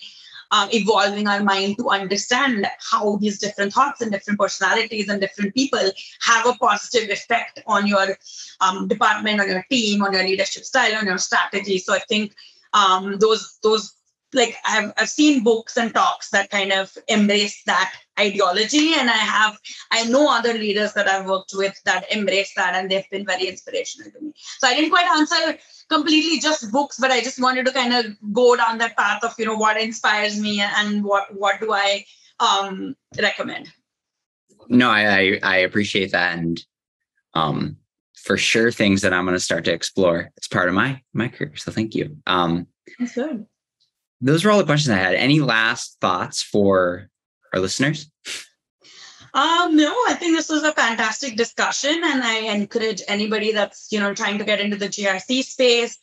[0.52, 5.54] um, evolving our mind to understand how these different thoughts and different personalities and different
[5.54, 5.90] people
[6.20, 8.16] have a positive effect on your
[8.60, 11.78] um, department, on your team, on your leadership style, on your strategy.
[11.78, 12.34] So I think
[12.74, 13.94] um, those those
[14.34, 19.16] like I've I've seen books and talks that kind of embrace that ideology, and I
[19.16, 19.58] have
[19.90, 23.48] I know other leaders that I've worked with that embrace that, and they've been very
[23.48, 24.32] inspirational to me.
[24.58, 25.58] So I didn't quite answer
[25.88, 29.34] completely just books, but I just wanted to kind of go down that path of
[29.38, 32.04] you know what inspires me and what what do I
[32.40, 33.70] um, recommend.
[34.68, 36.64] No, I, I I appreciate that, and
[37.34, 37.76] um,
[38.14, 40.30] for sure things that I'm going to start to explore.
[40.38, 41.56] It's part of my my career.
[41.56, 42.16] So thank you.
[42.26, 42.66] Um,
[42.98, 43.46] That's good
[44.22, 45.14] those were all the questions I had.
[45.14, 47.10] Any last thoughts for
[47.52, 48.10] our listeners?
[49.34, 53.98] Um, no, I think this was a fantastic discussion, and I encourage anybody that's you
[53.98, 55.98] know trying to get into the GRC space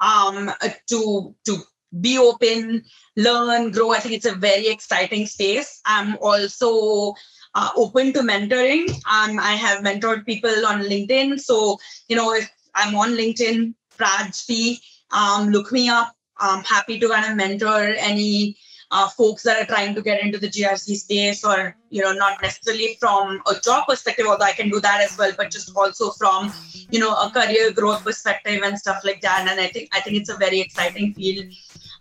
[0.00, 0.50] um,
[0.88, 1.58] to to
[2.00, 2.84] be open,
[3.16, 3.92] learn, grow.
[3.92, 5.80] I think it's a very exciting space.
[5.86, 7.14] I'm also
[7.54, 8.88] uh, open to mentoring.
[9.10, 14.78] Um, I have mentored people on LinkedIn, so you know if I'm on LinkedIn, Praj
[15.10, 16.14] um, look me up.
[16.40, 18.56] I'm happy to kind of mentor any
[18.90, 22.40] uh, folks that are trying to get into the GRC space or, you know, not
[22.40, 26.10] necessarily from a job perspective, although I can do that as well, but just also
[26.12, 26.52] from,
[26.90, 29.46] you know, a career growth perspective and stuff like that.
[29.48, 31.52] And I think, I think it's a very exciting field.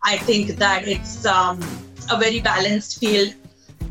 [0.04, 1.60] I think that it's um,
[2.10, 3.34] a very balanced field.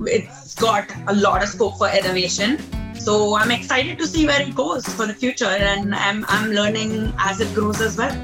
[0.00, 2.58] It's got a lot of scope for innovation.
[2.94, 5.44] So I'm excited to see where it goes for the future.
[5.44, 8.14] And I'm, I'm learning as it grows as well.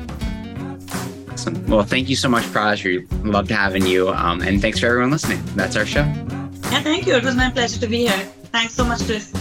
[1.32, 1.66] Awesome.
[1.66, 2.84] Well, thank you so much, Praj.
[2.84, 4.10] We loved having you.
[4.10, 5.42] Um, and thanks for everyone listening.
[5.56, 6.00] That's our show.
[6.02, 7.14] Yeah, thank you.
[7.14, 8.18] It was my pleasure to be here.
[8.52, 9.32] Thanks so much, Chris.